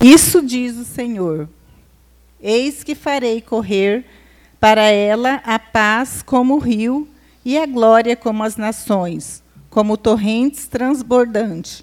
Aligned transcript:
Isso 0.00 0.40
diz 0.40 0.76
o 0.76 0.84
Senhor: 0.84 1.48
Eis 2.40 2.84
que 2.84 2.94
farei 2.94 3.40
correr 3.40 4.04
para 4.60 4.82
ela 4.82 5.40
a 5.44 5.58
paz 5.58 6.22
como 6.22 6.54
o 6.54 6.58
rio 6.58 7.08
e 7.44 7.58
a 7.58 7.66
glória 7.66 8.14
como 8.14 8.44
as 8.44 8.56
nações, 8.56 9.42
como 9.68 9.96
torrentes 9.96 10.68
transbordantes. 10.68 11.82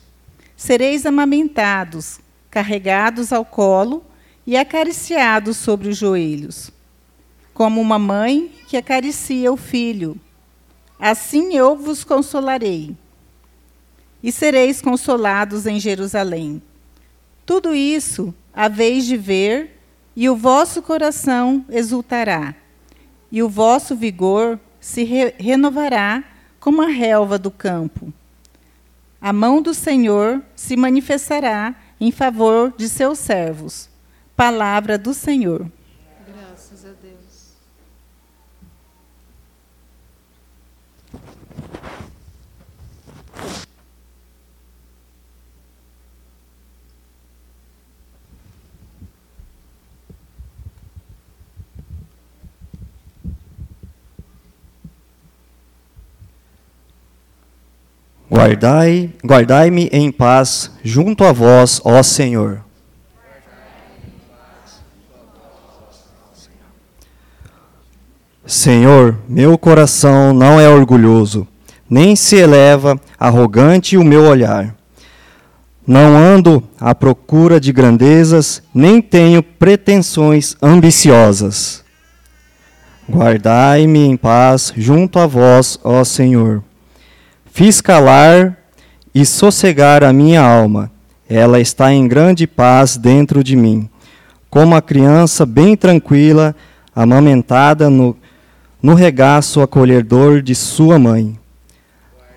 Sereis 0.55 1.05
amamentados, 1.05 2.19
carregados 2.49 3.33
ao 3.33 3.43
colo 3.43 4.01
e 4.47 4.55
acariciados 4.55 5.57
sobre 5.57 5.89
os 5.89 5.97
joelhos, 5.97 6.71
como 7.53 7.81
uma 7.81 7.99
mãe 7.99 8.49
que 8.67 8.77
acaricia 8.77 9.51
o 9.51 9.57
filho. 9.57 10.17
Assim 10.97 11.53
eu 11.55 11.75
vos 11.75 12.05
consolarei. 12.05 12.95
E 14.23 14.31
sereis 14.31 14.81
consolados 14.81 15.65
em 15.65 15.79
Jerusalém. 15.79 16.61
Tudo 17.45 17.75
isso 17.75 18.33
haveis 18.53 19.05
de 19.05 19.15
ver, 19.17 19.79
e 20.15 20.29
o 20.29 20.35
vosso 20.35 20.81
coração 20.81 21.65
exultará, 21.69 22.55
e 23.31 23.43
o 23.43 23.49
vosso 23.49 23.95
vigor 23.95 24.59
se 24.79 25.03
re 25.03 25.33
renovará 25.37 26.23
como 26.59 26.81
a 26.81 26.87
relva 26.87 27.37
do 27.37 27.51
campo. 27.51 28.13
A 29.19 29.33
mão 29.33 29.61
do 29.61 29.73
Senhor 29.73 30.41
se 30.55 30.75
manifestará 30.77 31.75
em 31.99 32.11
favor 32.11 32.73
de 32.77 32.87
seus 32.87 33.19
servos. 33.19 33.89
Palavra 34.35 34.97
do 34.97 35.13
Senhor. 35.13 35.69
Guardai, 58.29 59.11
guardai-me 59.23 59.87
em 59.91 60.11
paz 60.11 60.71
junto 60.83 61.23
a 61.23 61.31
vós, 61.31 61.79
ó 61.83 62.01
Senhor. 62.01 62.61
Senhor, 68.45 69.17
meu 69.27 69.57
coração 69.57 70.33
não 70.33 70.59
é 70.59 70.67
orgulhoso, 70.67 71.47
nem 71.89 72.15
se 72.15 72.35
eleva 72.35 72.99
arrogante 73.19 73.97
o 73.97 74.03
meu 74.03 74.23
olhar. 74.23 74.75
Não 75.85 76.17
ando 76.17 76.63
à 76.79 76.95
procura 76.95 77.59
de 77.59 77.71
grandezas, 77.71 78.61
nem 78.73 79.01
tenho 79.01 79.43
pretensões 79.43 80.55
ambiciosas. 80.61 81.83
Guardai-me 83.07 83.99
em 83.99 84.17
paz 84.17 84.73
junto 84.75 85.19
a 85.19 85.27
vós, 85.27 85.79
ó 85.83 86.03
Senhor. 86.03 86.63
Fiz 87.55 87.79
calar 87.79 88.57
e 89.13 89.25
sossegar 89.25 90.03
a 90.03 90.11
minha 90.11 90.41
alma. 90.41 90.91
Ela 91.29 91.61
está 91.61 91.89
em 91.93 92.05
grande 92.05 92.45
paz 92.45 92.97
dentro 92.97 93.41
de 93.41 93.55
mim, 93.55 93.89
como 94.49 94.75
a 94.75 94.81
criança 94.81 95.45
bem 95.45 95.77
tranquila, 95.77 96.53
amamentada 96.93 97.89
no, 97.89 98.13
no 98.83 98.93
regaço 98.93 99.61
acolhedor 99.61 100.41
de 100.41 100.53
sua 100.53 100.99
mãe. 100.99 101.39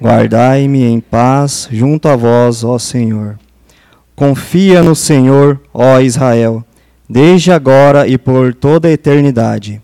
Guardai-me 0.00 0.84
em 0.84 1.00
paz 1.00 1.66
junto 1.68 2.06
a 2.06 2.14
vós, 2.14 2.62
ó 2.62 2.78
Senhor. 2.78 3.40
Confia 4.14 4.84
no 4.84 4.94
Senhor, 4.94 5.60
ó 5.74 5.98
Israel, 5.98 6.64
desde 7.10 7.50
agora 7.50 8.06
e 8.06 8.16
por 8.16 8.54
toda 8.54 8.86
a 8.86 8.92
eternidade. 8.92 9.82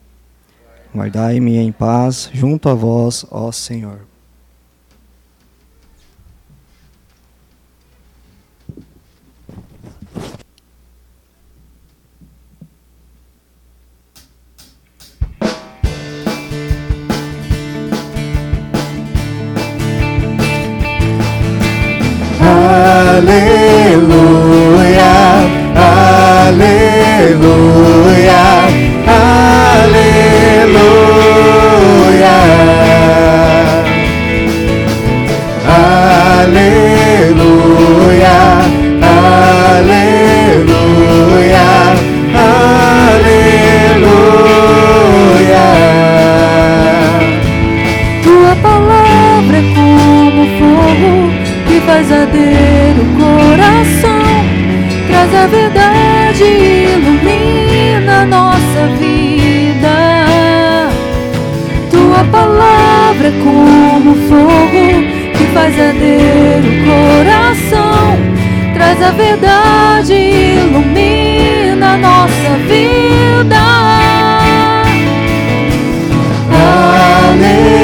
Guardai-me 0.94 1.56
em 1.56 1.72
paz 1.72 2.30
junto 2.32 2.68
a 2.68 2.74
vós, 2.74 3.26
ó 3.32 3.50
Senhor. 3.50 4.13
Aleluia, 23.14 23.53
fogo 64.28 64.84
que 65.36 65.44
faz 65.52 65.78
arder 65.78 66.62
o 66.64 66.72
coração, 66.84 68.16
traz 68.74 69.02
a 69.02 69.10
verdade 69.10 70.14
ilumina 70.14 71.96
nossa 71.98 72.50
vida. 72.68 73.56
Aleluia, 76.50 77.83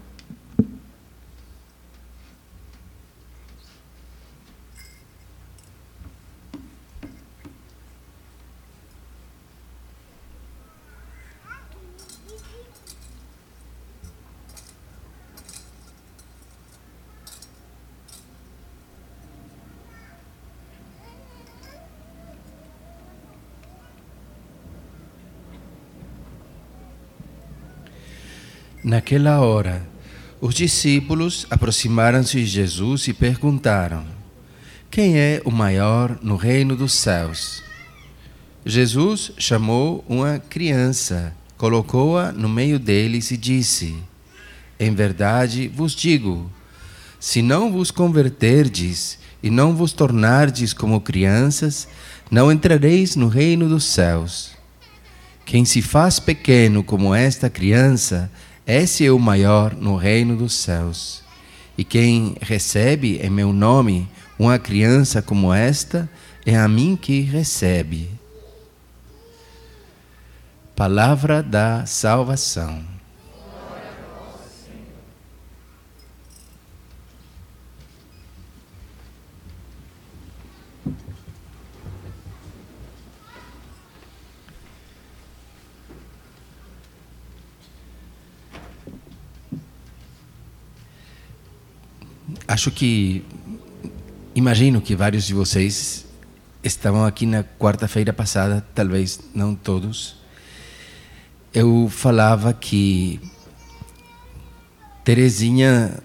Naquela 28.91 29.39
hora, 29.39 29.87
os 30.41 30.53
discípulos 30.53 31.47
aproximaram-se 31.49 32.35
de 32.41 32.45
Jesus 32.45 33.07
e 33.07 33.13
perguntaram: 33.13 34.03
Quem 34.89 35.17
é 35.17 35.41
o 35.45 35.49
maior 35.49 36.19
no 36.21 36.35
reino 36.35 36.75
dos 36.75 36.91
céus? 36.91 37.63
Jesus 38.65 39.31
chamou 39.37 40.03
uma 40.09 40.39
criança, 40.39 41.33
colocou-a 41.57 42.33
no 42.33 42.49
meio 42.49 42.77
deles 42.77 43.31
e 43.31 43.37
disse: 43.37 43.95
Em 44.77 44.93
verdade 44.93 45.69
vos 45.69 45.95
digo, 45.95 46.51
se 47.17 47.41
não 47.41 47.71
vos 47.71 47.91
converterdes 47.91 49.17
e 49.41 49.49
não 49.49 49.73
vos 49.73 49.93
tornardes 49.93 50.73
como 50.73 50.99
crianças, 50.99 51.87
não 52.29 52.51
entrareis 52.51 53.15
no 53.15 53.29
reino 53.29 53.69
dos 53.69 53.85
céus. 53.85 54.51
Quem 55.45 55.63
se 55.63 55.81
faz 55.81 56.19
pequeno 56.19 56.83
como 56.83 57.15
esta 57.15 57.49
criança, 57.49 58.29
esse 58.71 59.05
é 59.05 59.11
o 59.11 59.19
maior 59.19 59.75
no 59.75 59.95
reino 59.95 60.37
dos 60.37 60.53
céus. 60.53 61.21
E 61.77 61.83
quem 61.83 62.35
recebe 62.41 63.17
em 63.17 63.29
meu 63.29 63.51
nome 63.51 64.07
uma 64.39 64.57
criança 64.57 65.21
como 65.21 65.53
esta, 65.53 66.09
é 66.45 66.57
a 66.57 66.67
mim 66.67 66.95
que 66.95 67.21
recebe. 67.21 68.09
Palavra 70.75 71.43
da 71.43 71.85
salvação. 71.85 72.90
Acho 92.51 92.69
que. 92.69 93.23
Imagino 94.35 94.81
que 94.81 94.93
vários 94.93 95.23
de 95.25 95.33
vocês 95.33 96.05
estavam 96.61 97.05
aqui 97.05 97.25
na 97.25 97.45
quarta-feira 97.45 98.11
passada, 98.11 98.65
talvez 98.75 99.21
não 99.33 99.55
todos. 99.55 100.17
Eu 101.53 101.87
falava 101.89 102.51
que 102.53 103.21
Terezinha 105.05 105.97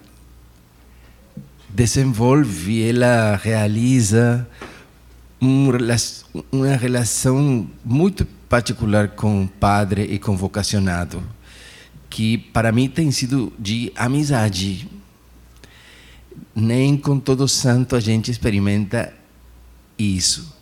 desenvolve, 1.67 2.81
ela 2.81 3.35
realiza 3.35 4.47
um, 5.41 5.67
uma 6.49 6.77
relação 6.77 7.69
muito 7.83 8.25
particular 8.47 9.09
com 9.09 9.43
o 9.43 9.47
padre 9.49 10.03
e 10.03 10.17
com 10.17 10.31
o 10.31 10.37
vocacionado, 10.37 11.21
que 12.09 12.37
para 12.37 12.71
mim 12.71 12.87
tem 12.87 13.11
sido 13.11 13.51
de 13.59 13.91
amizade 13.97 14.96
nem 16.59 16.97
com 16.97 17.19
todo 17.19 17.47
santo 17.47 17.95
a 17.95 17.99
gente 17.99 18.31
experimenta 18.31 19.13
isso. 19.95 20.57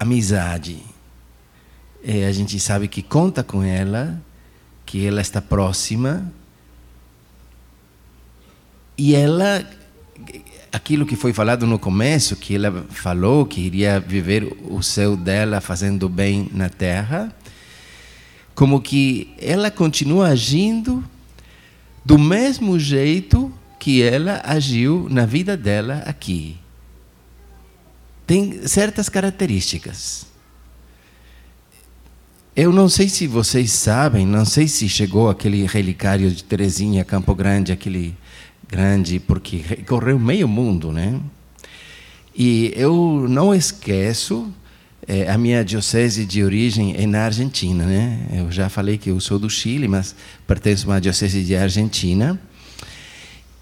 Amizade. 0.00 0.78
É, 2.02 2.24
a 2.24 2.32
gente 2.32 2.58
sabe 2.58 2.88
que 2.88 3.02
conta 3.02 3.44
com 3.44 3.62
ela, 3.62 4.18
que 4.86 5.06
ela 5.06 5.20
está 5.20 5.42
próxima. 5.42 6.32
E 8.96 9.14
ela, 9.14 9.62
aquilo 10.72 11.04
que 11.04 11.16
foi 11.16 11.34
falado 11.34 11.66
no 11.66 11.78
começo, 11.78 12.34
que 12.34 12.54
ela 12.54 12.86
falou 12.88 13.44
que 13.44 13.60
iria 13.60 14.00
viver 14.00 14.56
o 14.70 14.82
céu 14.82 15.18
dela 15.18 15.60
fazendo 15.60 16.08
bem 16.08 16.48
na 16.54 16.70
terra, 16.70 17.30
como 18.54 18.80
que 18.80 19.34
ela 19.38 19.70
continua 19.70 20.28
agindo 20.28 21.04
do 22.02 22.18
mesmo 22.18 22.78
jeito 22.78 23.52
que 23.78 24.02
ela 24.02 24.42
agiu 24.44 25.06
na 25.10 25.24
vida 25.24 25.56
dela 25.56 26.02
aqui. 26.06 26.56
Tem 28.26 28.66
certas 28.66 29.08
características. 29.08 30.26
Eu 32.54 32.72
não 32.72 32.88
sei 32.88 33.08
se 33.08 33.26
vocês 33.26 33.70
sabem, 33.70 34.26
não 34.26 34.44
sei 34.44 34.66
se 34.66 34.88
chegou 34.88 35.30
aquele 35.30 35.64
relicário 35.64 36.30
de 36.30 36.42
Terezinha, 36.42 37.04
Campo 37.04 37.34
Grande, 37.34 37.70
aquele 37.70 38.16
grande, 38.68 39.18
porque 39.20 39.60
correu 39.86 40.18
meio 40.18 40.48
mundo, 40.48 40.92
né? 40.92 41.20
E 42.34 42.72
eu 42.76 43.26
não 43.28 43.54
esqueço 43.54 44.52
é, 45.06 45.30
a 45.30 45.38
minha 45.38 45.64
diocese 45.64 46.26
de 46.26 46.44
origem 46.44 46.94
é 46.96 47.06
na 47.06 47.24
Argentina, 47.24 47.86
né? 47.86 48.26
Eu 48.32 48.52
já 48.52 48.68
falei 48.68 48.98
que 48.98 49.08
eu 49.08 49.18
sou 49.20 49.38
do 49.38 49.48
Chile, 49.48 49.88
mas 49.88 50.14
pertenço 50.46 50.86
a 50.86 50.94
uma 50.94 51.00
diocese 51.00 51.42
de 51.42 51.56
Argentina. 51.56 52.38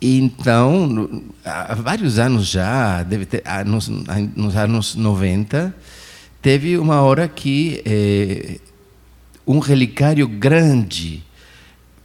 Então, 0.01 1.25
há 1.45 1.75
vários 1.75 2.19
anos 2.19 2.47
já, 2.49 3.03
deve 3.03 3.25
ter, 3.25 3.43
nos, 3.65 3.89
nos 3.89 4.55
anos 4.55 4.95
90, 4.95 5.75
teve 6.43 6.77
uma 6.77 7.01
hora 7.01 7.27
que 7.27 7.83
eh, 7.87 8.61
um 9.47 9.59
relicário 9.59 10.29
grande, 10.29 11.25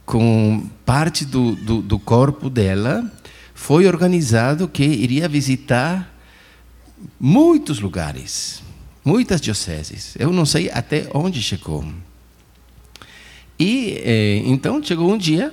com 0.06 0.64
parte 0.86 1.26
do, 1.26 1.54
do, 1.54 1.82
do, 1.82 1.98
corpo 1.98 2.48
dela, 2.48 3.10
foi 3.54 3.86
organizado 3.86 4.66
que 4.66 4.84
iria 4.84 5.28
visitar 5.28 6.12
muitos 7.20 7.78
lugares, 7.78 8.62
muitas 9.04 9.40
dioceses. 9.40 10.14
Eu 10.18 10.32
não 10.32 10.46
sei 10.46 10.70
até 10.70 11.08
onde 11.12 11.42
chegou. 11.42 11.84
E 13.58 14.00
eh, 14.02 14.42
então 14.46 14.82
chegou 14.82 15.12
um 15.12 15.18
dia 15.18 15.52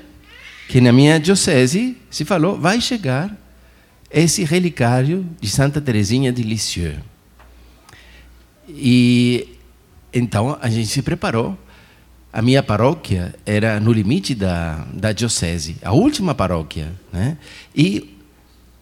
que 0.70 0.80
na 0.80 0.94
minha 0.94 1.20
diocese 1.20 1.98
se 2.12 2.24
falou, 2.24 2.56
vai 2.56 2.80
chegar 2.80 3.36
esse 4.12 4.44
relicário 4.44 5.26
de 5.42 5.50
Santa 5.50 5.82
Teresinha 5.82 6.32
de 6.32 6.44
Lisieux. 6.44 7.00
E 8.68 9.50
então 10.14 10.60
a 10.62 10.70
gente 10.70 10.86
se 10.86 11.02
preparou. 11.02 11.58
A 12.32 12.44
minha 12.44 12.62
paróquia 12.62 13.34
era 13.48 13.80
no 13.80 13.92
limite 13.92 14.36
da, 14.36 14.86
da 14.94 15.12
diocese, 15.12 15.76
a 15.82 15.92
última 15.92 16.36
paróquia. 16.36 16.94
Né? 17.12 17.36
E 17.76 18.16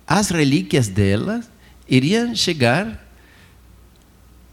as 0.06 0.30
relíquias 0.30 0.89
dela 0.89 1.42
iriam 1.88 2.36
chegar 2.36 3.01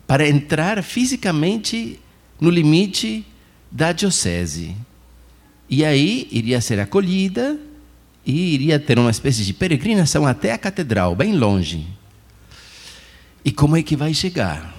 para 0.06 0.28
entrar 0.28 0.81
fisicamente 0.84 1.98
no 2.40 2.48
limite 2.48 3.26
da 3.72 3.90
diocese. 3.90 4.76
E 5.68 5.84
aí 5.84 6.28
iria 6.30 6.60
ser 6.60 6.78
acolhida 6.78 7.58
e 8.24 8.54
iria 8.54 8.78
ter 8.78 8.98
uma 8.98 9.10
espécie 9.10 9.44
de 9.44 9.52
peregrinação 9.52 10.26
até 10.26 10.52
a 10.52 10.58
catedral, 10.58 11.14
bem 11.14 11.34
longe. 11.36 11.86
E 13.44 13.50
como 13.50 13.76
é 13.76 13.82
que 13.82 13.96
vai 13.96 14.14
chegar? 14.14 14.74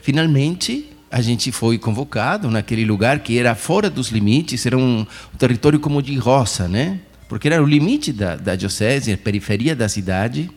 Finalmente, 0.00 0.88
a 1.10 1.20
gente 1.20 1.52
foi 1.52 1.78
convocado 1.78 2.50
naquele 2.50 2.84
lugar 2.84 3.20
que 3.20 3.38
era 3.38 3.54
fora 3.54 3.90
dos 3.90 4.08
limites, 4.08 4.64
era 4.64 4.78
um, 4.78 5.06
território 5.36 5.78
como 5.80 6.02
de 6.02 6.16
roça, 6.16 6.68
né? 6.68 7.00
Porque 7.28 7.48
era 7.48 7.62
o 7.62 7.66
limite 7.66 8.12
da, 8.12 8.36
da 8.36 8.56
diocese, 8.56 9.12
a 9.12 9.18
periferia 9.18 9.74
da 9.74 9.88
cidade. 9.88 10.50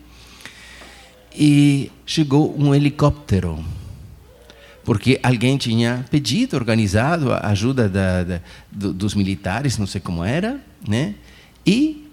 E 1.36 1.90
chegou 2.06 2.56
um 2.58 2.74
helicóptero 2.74 3.64
porque 4.84 5.18
alguém 5.22 5.56
tinha 5.56 6.04
pedido, 6.10 6.56
organizado 6.56 7.32
a 7.32 7.48
ajuda 7.48 7.88
da, 7.88 8.22
da, 8.22 8.40
dos 8.70 9.14
militares, 9.14 9.78
não 9.78 9.86
sei 9.86 10.00
como 10.00 10.22
era, 10.22 10.60
né? 10.86 11.14
E 11.66 12.08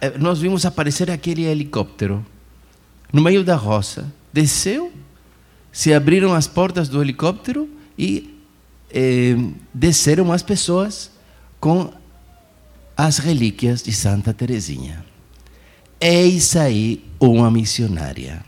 eh, 0.00 0.18
nós 0.18 0.38
vimos 0.38 0.66
aparecer 0.66 1.10
aquele 1.10 1.44
helicóptero 1.44 2.24
no 3.12 3.22
meio 3.22 3.42
da 3.42 3.56
roça. 3.56 4.12
Desceu, 4.32 4.92
se 5.72 5.94
abriram 5.94 6.34
as 6.34 6.46
portas 6.46 6.88
do 6.88 7.00
helicóptero 7.00 7.68
e 7.98 8.38
eh, 8.90 9.36
desceram 9.72 10.32
as 10.32 10.42
pessoas 10.42 11.10
com 11.58 11.90
as 12.96 13.18
relíquias 13.18 13.82
de 13.82 13.92
Santa 13.92 14.32
Teresinha. 14.32 15.04
Eis 15.98 16.54
aí 16.54 17.02
uma 17.18 17.50
missionária. 17.50 18.44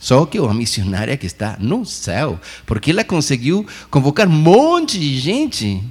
Só 0.00 0.24
que 0.24 0.40
uma 0.40 0.54
missionária 0.54 1.14
que 1.14 1.26
está 1.26 1.58
no 1.60 1.84
céu, 1.84 2.40
porque 2.64 2.90
ela 2.90 3.04
conseguiu 3.04 3.66
convocar 3.90 4.26
um 4.26 4.32
monte 4.32 4.98
de 4.98 5.20
gente. 5.20 5.84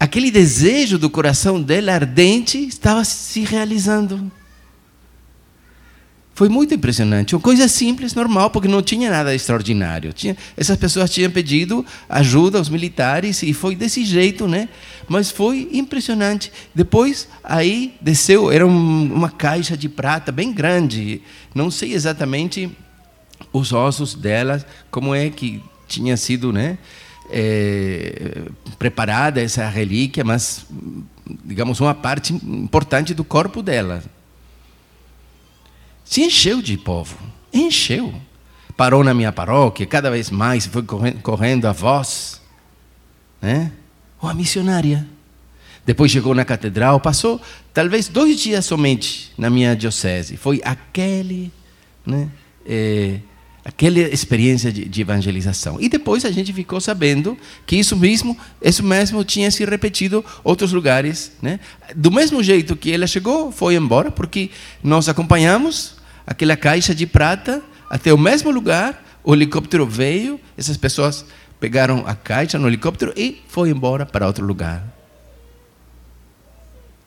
Aquele 0.00 0.30
desejo 0.30 0.98
do 0.98 1.10
coração 1.10 1.60
dela 1.60 1.92
ardente 1.92 2.58
estava 2.66 3.04
se 3.04 3.40
realizando. 3.40 4.32
Foi 6.38 6.48
muito 6.48 6.72
impressionante. 6.72 7.34
Uma 7.34 7.42
coisa 7.42 7.66
simples, 7.66 8.14
normal, 8.14 8.48
porque 8.50 8.68
não 8.68 8.80
tinha 8.80 9.10
nada 9.10 9.34
extraordinário. 9.34 10.12
Tinha, 10.12 10.36
essas 10.56 10.76
pessoas 10.76 11.10
tinham 11.10 11.32
pedido 11.32 11.84
ajuda 12.08 12.58
aos 12.58 12.68
militares 12.68 13.42
e 13.42 13.52
foi 13.52 13.74
desse 13.74 14.04
jeito, 14.04 14.46
né? 14.46 14.68
Mas 15.08 15.32
foi 15.32 15.68
impressionante. 15.72 16.52
Depois, 16.72 17.28
aí 17.42 17.92
desceu, 18.00 18.52
era 18.52 18.64
um, 18.64 19.12
uma 19.12 19.28
caixa 19.28 19.76
de 19.76 19.88
prata 19.88 20.30
bem 20.30 20.52
grande. 20.52 21.22
Não 21.52 21.72
sei 21.72 21.92
exatamente 21.92 22.70
os 23.52 23.72
ossos 23.72 24.14
dela, 24.14 24.64
como 24.92 25.12
é 25.12 25.30
que 25.30 25.60
tinha 25.88 26.16
sido, 26.16 26.52
né? 26.52 26.78
É, 27.32 28.42
preparada 28.78 29.42
essa 29.42 29.68
relíquia, 29.68 30.22
mas 30.22 30.64
digamos 31.44 31.80
uma 31.80 31.96
parte 31.96 32.32
importante 32.32 33.12
do 33.12 33.24
corpo 33.24 33.60
dela 33.60 34.04
se 36.08 36.22
encheu 36.22 36.62
de 36.62 36.78
povo. 36.78 37.18
Encheu. 37.52 38.14
Parou 38.74 39.04
na 39.04 39.12
minha 39.12 39.30
paróquia, 39.30 39.84
cada 39.86 40.10
vez 40.10 40.30
mais 40.30 40.64
foi 40.64 40.82
correndo 41.22 41.66
a 41.66 41.72
voz. 41.72 42.40
Né? 43.42 43.70
Uma 44.20 44.32
missionária. 44.32 45.06
Depois 45.84 46.10
chegou 46.10 46.34
na 46.34 46.46
catedral, 46.46 46.98
passou 46.98 47.38
talvez 47.74 48.08
dois 48.08 48.40
dias 48.40 48.64
somente 48.64 49.32
na 49.36 49.50
minha 49.50 49.76
diocese. 49.76 50.38
Foi 50.38 50.62
aquele, 50.64 51.52
né, 52.06 52.30
é, 52.64 53.18
aquela 53.62 53.98
experiência 53.98 54.72
de, 54.72 54.86
de, 54.86 55.00
evangelização. 55.02 55.78
E 55.78 55.90
depois 55.90 56.24
a 56.24 56.30
gente 56.30 56.54
ficou 56.54 56.80
sabendo 56.80 57.36
que 57.66 57.76
isso 57.76 57.94
mesmo, 57.94 58.36
isso 58.62 58.82
mesmo 58.82 59.22
tinha 59.24 59.50
se 59.50 59.62
repetido 59.64 60.24
outros 60.42 60.72
lugares. 60.72 61.32
Né? 61.42 61.60
Do 61.94 62.10
mesmo 62.10 62.42
jeito 62.42 62.76
que 62.76 62.92
ela 62.92 63.06
chegou, 63.06 63.52
foi 63.52 63.74
embora, 63.74 64.10
porque 64.10 64.50
nós 64.82 65.06
acompanhamos 65.06 65.97
aquela 66.28 66.58
caixa 66.58 66.94
de 66.94 67.06
prata 67.06 67.62
até 67.88 68.12
o 68.12 68.18
mesmo 68.18 68.50
lugar, 68.50 69.02
o 69.24 69.34
helicóptero 69.34 69.86
veio, 69.86 70.38
essas 70.58 70.76
pessoas 70.76 71.24
pegaram 71.58 72.06
a 72.06 72.14
caixa 72.14 72.58
no 72.58 72.68
helicóptero 72.68 73.14
e 73.16 73.42
foi 73.48 73.70
embora 73.70 74.04
para 74.04 74.26
outro 74.26 74.44
lugar. 74.44 74.84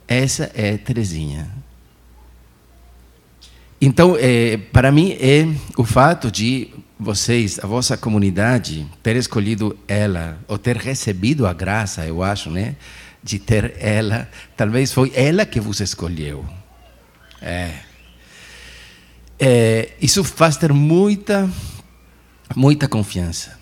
Essa 0.07 0.51
é 0.55 0.75
Terezinha. 0.75 1.47
Então, 3.79 4.17
é, 4.19 4.57
para 4.57 4.91
mim, 4.91 5.15
é 5.19 5.47
o 5.77 5.85
fato 5.85 6.31
de 6.31 6.69
vocês, 6.99 7.59
a 7.63 7.67
vossa 7.67 7.95
comunidade, 7.95 8.87
ter 9.03 9.15
escolhido 9.15 9.77
ela, 9.87 10.39
ou 10.47 10.57
ter 10.57 10.77
recebido 10.77 11.45
a 11.45 11.53
graça, 11.53 12.05
eu 12.05 12.23
acho, 12.23 12.49
né? 12.49 12.75
De 13.23 13.37
ter 13.37 13.75
ela, 13.79 14.27
talvez 14.57 14.91
foi 14.91 15.11
ela 15.15 15.45
que 15.45 15.59
vos 15.59 15.79
escolheu. 15.79 16.43
É. 17.39 17.90
é 19.43 19.97
isso 19.99 20.23
faz 20.23 20.55
ter 20.55 20.71
muita, 20.71 21.49
muita 22.55 22.87
confiança. 22.87 23.59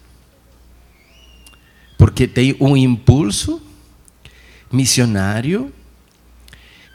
Porque 1.98 2.28
tem 2.28 2.54
um 2.60 2.76
impulso 2.76 3.62
missionário 4.70 5.74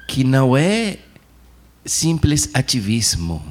que 0.07 0.23
não 0.23 0.55
é 0.55 0.99
simples 1.85 2.50
ativismo. 2.53 3.43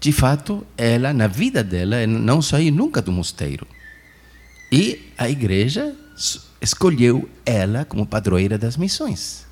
De 0.00 0.10
fato, 0.10 0.66
ela, 0.76 1.12
na 1.12 1.26
vida 1.26 1.62
dela, 1.62 2.06
não 2.06 2.40
saiu 2.40 2.72
nunca 2.72 3.02
do 3.02 3.12
mosteiro. 3.12 3.66
E 4.72 5.12
a 5.18 5.28
igreja 5.28 5.94
escolheu 6.60 7.28
ela 7.44 7.84
como 7.84 8.06
padroeira 8.06 8.56
das 8.56 8.76
missões. 8.78 9.46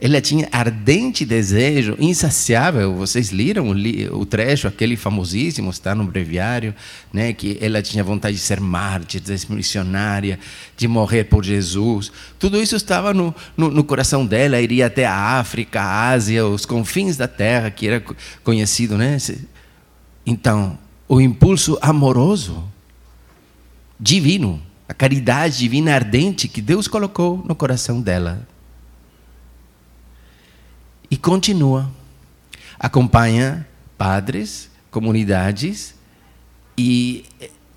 Ela 0.00 0.20
tinha 0.20 0.48
ardente 0.52 1.24
desejo, 1.24 1.96
insaciável. 1.98 2.94
Vocês 2.94 3.32
leram 3.32 3.70
o, 4.12 4.24
trecho, 4.24 4.68
aquele 4.68 4.96
famosíssimo, 4.96 5.70
está 5.70 5.92
no 5.92 6.04
breviário, 6.04 6.72
né, 7.12 7.32
que 7.32 7.58
ela 7.60 7.82
tinha 7.82 8.04
vontade 8.04 8.36
de 8.36 8.42
ser 8.42 8.60
mártir, 8.60 9.20
de 9.20 9.36
ser 9.36 9.52
missionária, 9.52 10.38
de 10.76 10.86
morrer 10.86 11.24
por 11.24 11.44
Jesus. 11.44 12.12
Tudo 12.38 12.62
isso 12.62 12.76
estava 12.76 13.12
no, 13.12 13.34
no, 13.56 13.70
no 13.70 13.82
coração 13.82 14.24
dela. 14.24 14.60
Iria 14.60 14.86
até 14.86 15.04
a 15.04 15.40
África, 15.40 15.80
a 15.80 16.10
Ásia, 16.10 16.46
os 16.46 16.64
confins 16.64 17.16
da 17.16 17.26
terra, 17.26 17.68
que 17.68 17.88
era 17.88 18.04
conhecido. 18.44 18.96
Né? 18.96 19.16
Então, 20.24 20.78
o 21.08 21.20
impulso 21.20 21.76
amoroso, 21.82 22.62
divino, 23.98 24.62
a 24.88 24.94
caridade 24.94 25.58
divina 25.58 25.92
ardente 25.92 26.46
que 26.46 26.62
Deus 26.62 26.86
colocou 26.86 27.44
no 27.44 27.56
coração 27.56 28.00
dela 28.00 28.46
e 31.10 31.16
continua. 31.16 31.90
Acompanha 32.78 33.66
padres, 33.96 34.70
comunidades 34.90 35.94
e 36.76 37.24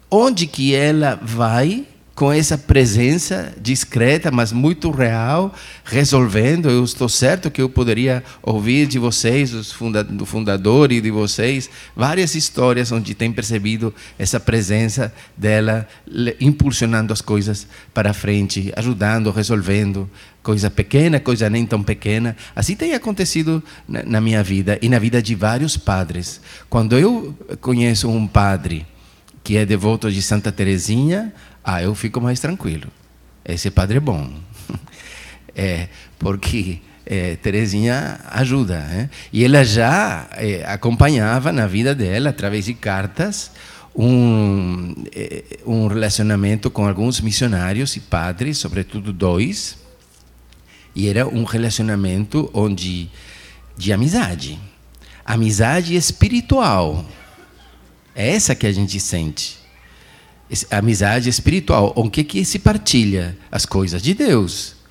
onde 0.09 0.45
que 0.45 0.75
ela 0.75 1.19
vai 1.21 1.87
com 2.13 2.31
essa 2.31 2.57
presença 2.57 3.53
discreta, 3.59 4.29
mas 4.29 4.51
muito 4.51 4.91
real, 4.91 5.53
resolvendo. 5.83 6.69
Eu 6.69 6.83
estou 6.83 7.07
certo 7.07 7.49
que 7.49 7.61
eu 7.61 7.69
poderia 7.69 8.23
ouvir 8.43 8.85
de 8.85 8.99
vocês, 8.99 9.51
do 9.51 10.25
fundador 10.25 10.91
e 10.91 11.01
de 11.01 11.09
vocês, 11.09 11.69
várias 11.95 12.35
histórias 12.35 12.91
onde 12.91 13.15
tem 13.15 13.31
percebido 13.31 13.93
essa 14.19 14.39
presença 14.39 15.13
dela 15.37 15.87
impulsionando 16.39 17.13
as 17.13 17.21
coisas 17.21 17.65
para 17.93 18.13
frente, 18.13 18.71
ajudando, 18.75 19.31
resolvendo, 19.31 20.09
coisa 20.43 20.69
pequena, 20.69 21.19
coisa 21.19 21.49
nem 21.49 21.65
tão 21.65 21.81
pequena. 21.81 22.35
Assim 22.55 22.75
tem 22.75 22.93
acontecido 22.93 23.63
na, 23.87 24.03
na, 24.03 24.21
minha 24.21 24.43
vida 24.43 24.77
e 24.81 24.89
na 24.89 24.99
vida 24.99 25.21
de 25.21 25.33
vários 25.33 25.77
padres. 25.77 26.41
Quando 26.69 26.97
eu 26.97 27.35
conheço 27.61 28.09
um 28.09 28.27
padre 28.27 28.85
que 29.43 29.57
é 29.57 29.65
devoto 29.65 30.11
de 30.11 30.21
Santa 30.21 30.51
Teresinha, 30.51 31.33
ah, 31.63 31.81
eu 31.81 31.93
fico 31.95 32.19
mais 32.19 32.39
tranquilo. 32.39 32.87
Esse 33.45 33.69
padre 33.69 33.97
é 33.97 34.01
bom. 34.01 34.29
É, 35.53 35.89
porque 36.17 36.79
é, 37.05 37.35
Terezinha 37.35 38.21
ajuda. 38.29 38.79
Né? 38.79 39.09
E 39.33 39.43
ela 39.43 39.65
já 39.65 40.29
é, 40.31 40.63
acompanhava 40.65 41.51
na 41.51 41.67
vida 41.67 41.93
dela, 41.93 42.29
através 42.29 42.63
de 42.63 42.73
cartas, 42.73 43.51
um, 43.93 44.95
é, 45.13 45.43
um 45.65 45.87
relacionamento 45.87 46.71
com 46.71 46.87
alguns 46.87 47.19
missionários 47.19 47.97
e 47.97 47.99
padres, 47.99 48.57
sobretudo 48.59 49.11
dois, 49.11 49.77
e 50.95 51.09
era 51.09 51.27
um 51.27 51.43
relacionamento 51.43 52.49
onde 52.53 53.09
de 53.77 53.91
amizade, 53.91 54.57
amizade 55.25 55.95
espiritual. 55.95 57.05
É 58.15 58.29
essa 58.31 58.55
que 58.55 58.67
a 58.67 58.71
gente 58.71 58.99
sente. 58.99 59.60
Amizade 60.69 61.29
espiritual, 61.29 61.93
onde 61.95 62.23
que 62.23 62.43
se 62.43 62.59
partilha 62.59 63.37
as 63.51 63.65
coisas 63.65 64.01
de 64.01 64.13
Deus 64.13 64.81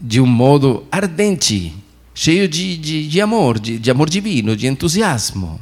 de 0.00 0.20
um 0.20 0.26
modo 0.26 0.86
ardente, 0.92 1.74
cheio 2.14 2.46
de, 2.46 2.76
de, 2.76 3.08
de 3.08 3.20
amor, 3.20 3.58
de, 3.58 3.78
de 3.78 3.90
amor 3.90 4.10
divino, 4.10 4.54
de 4.56 4.66
entusiasmo. 4.66 5.60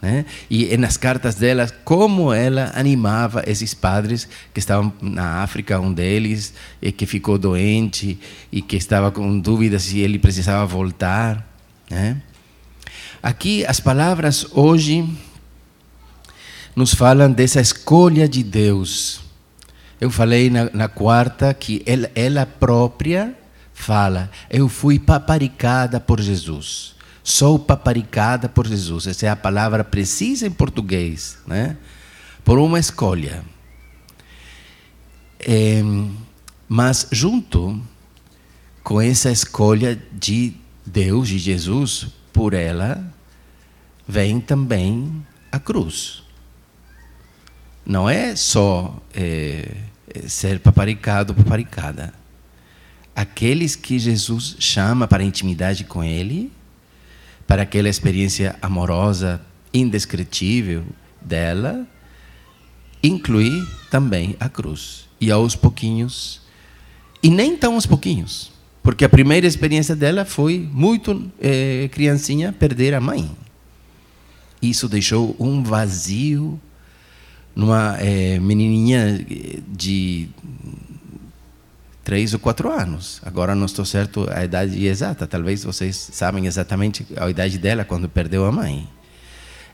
Né? 0.00 0.24
E 0.48 0.76
nas 0.76 0.96
cartas 0.96 1.34
dela, 1.34 1.68
como 1.84 2.32
ela 2.32 2.70
animava 2.76 3.42
esses 3.46 3.74
padres 3.74 4.28
que 4.54 4.60
estavam 4.60 4.92
na 5.02 5.42
África, 5.42 5.80
um 5.80 5.92
deles 5.92 6.54
e 6.80 6.92
que 6.92 7.04
ficou 7.04 7.36
doente 7.36 8.18
e 8.52 8.62
que 8.62 8.76
estava 8.76 9.10
com 9.10 9.40
dúvidas 9.40 9.82
se 9.82 9.98
ele 9.98 10.18
precisava 10.18 10.64
voltar. 10.64 11.44
Né? 11.90 12.22
Aqui 13.20 13.66
as 13.66 13.80
palavras 13.80 14.46
hoje 14.52 15.04
nos 16.78 16.94
falam 16.94 17.32
dessa 17.32 17.60
escolha 17.60 18.28
de 18.28 18.44
Deus. 18.44 19.20
Eu 20.00 20.12
falei 20.12 20.48
na, 20.48 20.70
na 20.72 20.88
quarta 20.88 21.52
que 21.52 21.82
ela, 21.84 22.08
ela 22.14 22.46
própria 22.46 23.36
fala: 23.74 24.30
Eu 24.48 24.68
fui 24.68 24.96
paparicada 24.96 25.98
por 25.98 26.20
Jesus. 26.20 26.94
Sou 27.24 27.58
paparicada 27.58 28.48
por 28.48 28.64
Jesus. 28.64 29.08
Essa 29.08 29.26
é 29.26 29.28
a 29.28 29.34
palavra 29.34 29.82
precisa 29.82 30.46
em 30.46 30.52
português, 30.52 31.38
né? 31.48 31.76
Por 32.44 32.60
uma 32.60 32.78
escolha. 32.78 33.42
É, 35.40 35.82
mas 36.68 37.08
junto 37.10 37.82
com 38.84 39.00
essa 39.00 39.32
escolha 39.32 40.00
de 40.12 40.54
Deus, 40.86 41.26
de 41.26 41.38
Jesus, 41.38 42.06
por 42.32 42.54
ela, 42.54 43.04
vem 44.06 44.40
também 44.40 45.26
a 45.50 45.58
cruz. 45.58 46.27
Não 47.88 48.06
é 48.06 48.36
só 48.36 49.00
é, 49.14 49.74
ser 50.26 50.60
paparicado, 50.60 51.34
paparicada. 51.34 52.12
Aqueles 53.16 53.74
que 53.74 53.98
Jesus 53.98 54.56
chama 54.58 55.08
para 55.08 55.22
a 55.22 55.26
intimidade 55.26 55.84
com 55.84 56.04
Ele, 56.04 56.52
para 57.46 57.62
aquela 57.62 57.88
experiência 57.88 58.56
amorosa, 58.60 59.40
indescritível 59.72 60.84
dela, 61.18 61.86
inclui 63.02 63.66
também 63.90 64.36
a 64.38 64.50
cruz. 64.50 65.08
E 65.18 65.30
aos 65.30 65.56
pouquinhos, 65.56 66.42
e 67.22 67.30
nem 67.30 67.56
tão 67.56 67.72
aos 67.72 67.86
pouquinhos, 67.86 68.52
porque 68.82 69.02
a 69.02 69.08
primeira 69.08 69.46
experiência 69.46 69.96
dela 69.96 70.26
foi 70.26 70.58
muito 70.70 71.32
é, 71.40 71.88
criancinha 71.90 72.52
perder 72.52 72.92
a 72.92 73.00
mãe. 73.00 73.34
Isso 74.60 74.90
deixou 74.90 75.34
um 75.40 75.62
vazio 75.62 76.60
numa 77.54 77.96
é, 77.98 78.38
menininha 78.38 79.24
de 79.68 80.28
três 82.08 82.32
ou 82.32 82.40
quatro 82.40 82.70
anos. 82.70 83.20
Agora 83.22 83.54
não 83.54 83.66
estou 83.66 83.84
certo 83.84 84.26
a 84.30 84.42
idade 84.42 84.86
exata. 84.86 85.26
Talvez 85.26 85.62
vocês 85.62 86.08
sabem 86.12 86.46
exatamente 86.46 87.06
a 87.16 87.28
idade 87.28 87.58
dela 87.58 87.84
quando 87.84 88.08
perdeu 88.08 88.46
a 88.46 88.50
mãe. 88.50 88.88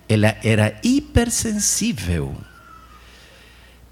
Ela 0.08 0.36
era 0.42 0.76
hipersensível. 0.82 2.34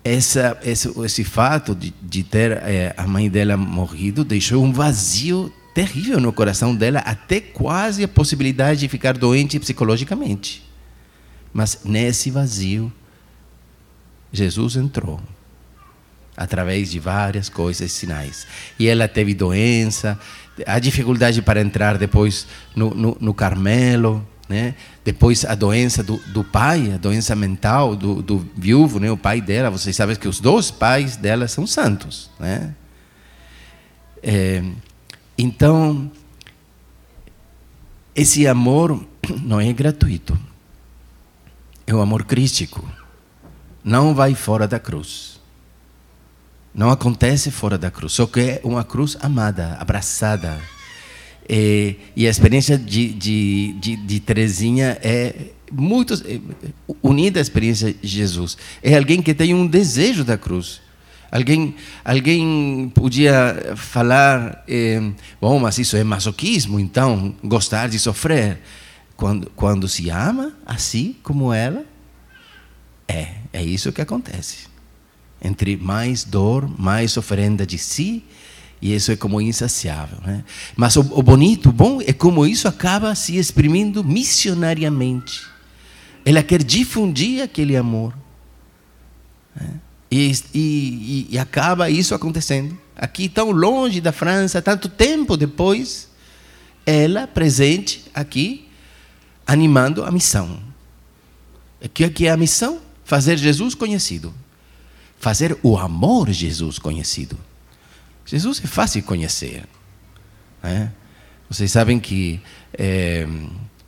Essa, 0.02 0.58
esse, 0.64 0.92
esse 1.04 1.22
fato 1.22 1.72
de, 1.72 1.94
de 2.02 2.24
ter 2.24 2.50
é, 2.50 2.92
a 2.96 3.06
mãe 3.06 3.30
dela 3.30 3.56
morrido 3.56 4.24
deixou 4.24 4.64
um 4.64 4.72
vazio 4.72 5.52
terrível 5.72 6.20
no 6.20 6.32
coração 6.32 6.74
dela, 6.74 6.98
até 7.00 7.40
quase 7.40 8.02
a 8.02 8.08
possibilidade 8.08 8.80
de 8.80 8.88
ficar 8.88 9.16
doente 9.16 9.58
psicologicamente. 9.60 10.62
Mas 11.52 11.80
nesse 11.84 12.30
vazio, 12.30 12.92
Jesus 14.32 14.76
entrou 14.76 15.20
através 16.36 16.90
de 16.90 16.98
várias 16.98 17.48
coisas, 17.48 17.92
sinais. 17.92 18.46
E 18.78 18.88
ela 18.88 19.06
teve 19.06 19.34
doença, 19.34 20.18
a 20.66 20.78
dificuldade 20.78 21.42
para 21.42 21.60
entrar 21.60 21.98
depois 21.98 22.46
no, 22.74 22.90
no, 22.94 23.16
no 23.20 23.34
Carmelo, 23.34 24.26
né? 24.48 24.74
Depois 25.04 25.44
a 25.44 25.54
doença 25.54 26.02
do, 26.02 26.16
do 26.28 26.42
pai, 26.42 26.92
a 26.92 26.96
doença 26.96 27.34
mental 27.34 27.94
do, 27.96 28.22
do 28.22 28.46
viúvo, 28.56 28.98
né? 28.98 29.10
O 29.10 29.16
pai 29.16 29.40
dela, 29.40 29.70
vocês 29.70 29.94
sabem 29.94 30.16
que 30.16 30.28
os 30.28 30.40
dois 30.40 30.70
pais 30.70 31.16
dela 31.16 31.46
são 31.48 31.66
santos, 31.66 32.30
né? 32.38 32.74
É, 34.22 34.62
então, 35.36 36.10
esse 38.14 38.46
amor 38.46 39.04
não 39.42 39.60
é 39.60 39.72
gratuito. 39.72 40.38
É 41.86 41.94
o 41.94 42.00
amor 42.00 42.24
crístico. 42.24 42.86
Não 43.84 44.14
vai 44.14 44.34
fora 44.34 44.66
da 44.68 44.78
cruz. 44.78 45.40
Não 46.74 46.90
acontece 46.90 47.50
fora 47.50 47.76
da 47.76 47.90
cruz. 47.90 48.12
Só 48.12 48.26
que 48.26 48.40
é 48.40 48.60
uma 48.64 48.84
cruz 48.84 49.16
amada, 49.20 49.76
abraçada. 49.78 50.60
É, 51.48 51.96
e 52.14 52.26
a 52.26 52.30
experiência 52.30 52.78
de, 52.78 53.12
de, 53.12 53.72
de, 53.74 53.96
de 53.96 54.20
Terezinha 54.20 54.98
é 55.02 55.34
muito 55.70 56.14
é, 56.14 56.40
unida 57.02 57.40
à 57.40 57.42
experiência 57.42 57.92
de 57.92 58.08
Jesus. 58.08 58.56
É 58.82 58.96
alguém 58.96 59.20
que 59.20 59.34
tem 59.34 59.52
um 59.54 59.66
desejo 59.66 60.24
da 60.24 60.38
cruz. 60.38 60.80
Alguém, 61.32 61.74
alguém 62.04 62.92
podia 62.94 63.74
falar, 63.74 64.62
eh, 64.68 65.00
bom, 65.40 65.58
mas 65.58 65.78
isso 65.78 65.96
é 65.96 66.04
masoquismo, 66.04 66.78
então, 66.78 67.34
gostar 67.42 67.88
de 67.88 67.98
sofrer. 67.98 68.60
Quando, 69.16 69.50
quando 69.56 69.88
se 69.88 70.10
ama 70.10 70.52
assim 70.66 71.16
como 71.22 71.50
ela, 71.50 71.86
é, 73.08 73.36
é 73.52 73.62
isso 73.62 73.92
que 73.92 74.00
acontece. 74.00 74.66
Entre 75.42 75.76
mais 75.76 76.24
dor, 76.24 76.68
mais 76.78 77.16
oferenda 77.16 77.66
de 77.66 77.76
si, 77.76 78.24
e 78.80 78.94
isso 78.94 79.12
é 79.12 79.16
como 79.16 79.40
insaciável. 79.40 80.18
Né? 80.24 80.44
Mas 80.74 80.96
o, 80.96 81.02
bonito, 81.02 81.68
o 81.68 81.72
bom, 81.72 82.00
é 82.02 82.12
como 82.12 82.46
isso 82.46 82.66
acaba 82.66 83.14
se 83.14 83.36
exprimindo 83.36 84.02
missionariamente. 84.02 85.46
Ela 86.24 86.42
quer 86.42 86.62
difundir 86.62 87.42
aquele 87.42 87.76
amor. 87.76 88.12
Né? 89.54 89.70
E, 90.10 90.32
e, 90.52 91.28
e, 91.30 91.38
acaba 91.38 91.88
isso 91.88 92.14
acontecendo. 92.14 92.76
Aqui, 92.94 93.28
tão 93.28 93.50
longe 93.50 94.00
da 94.00 94.12
França, 94.12 94.60
tanto 94.60 94.88
tempo 94.88 95.36
depois, 95.36 96.08
ela 96.84 97.26
presente 97.26 98.04
aqui, 98.12 98.68
animando 99.46 100.04
a 100.04 100.10
missão. 100.10 100.60
O 101.82 101.88
que 101.88 102.26
é 102.26 102.30
a 102.30 102.36
missão? 102.36 102.80
Fazer 103.04 103.36
Jesus 103.36 103.74
conhecido. 103.74 104.32
Fazer 105.18 105.56
o 105.62 105.76
amor 105.78 106.30
Jesus 106.30 106.78
conhecido. 106.78 107.38
Jesus 108.24 108.60
é 108.62 108.66
fácil 108.66 109.02
conhecer. 109.02 109.64
Né? 110.62 110.92
Vocês 111.48 111.70
sabem 111.70 112.00
que 112.00 112.40
é, 112.72 113.26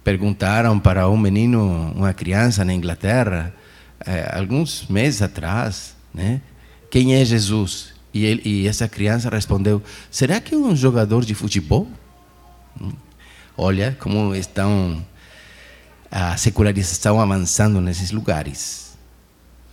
perguntaram 0.02 0.78
para 0.78 1.08
um 1.08 1.16
menino, 1.16 1.92
uma 1.94 2.12
criança 2.12 2.64
na 2.64 2.74
Inglaterra, 2.74 3.54
é, 4.04 4.36
alguns 4.36 4.86
meses 4.88 5.22
atrás, 5.22 5.94
né? 6.12 6.40
Quem 6.90 7.14
é 7.14 7.24
Jesus? 7.24 7.94
E, 8.12 8.24
ele, 8.24 8.42
e 8.44 8.68
essa 8.68 8.86
criança 8.86 9.30
respondeu: 9.30 9.82
Será 10.10 10.40
que 10.40 10.54
é 10.54 10.58
um 10.58 10.76
jogador 10.76 11.24
de 11.24 11.34
futebol? 11.34 11.88
Hum. 12.80 12.92
Olha 13.56 13.96
como 13.98 14.34
estão 14.34 15.04
a 16.10 16.36
secularização 16.36 17.20
avançando 17.20 17.80
nesses 17.80 18.10
lugares. 18.10 18.83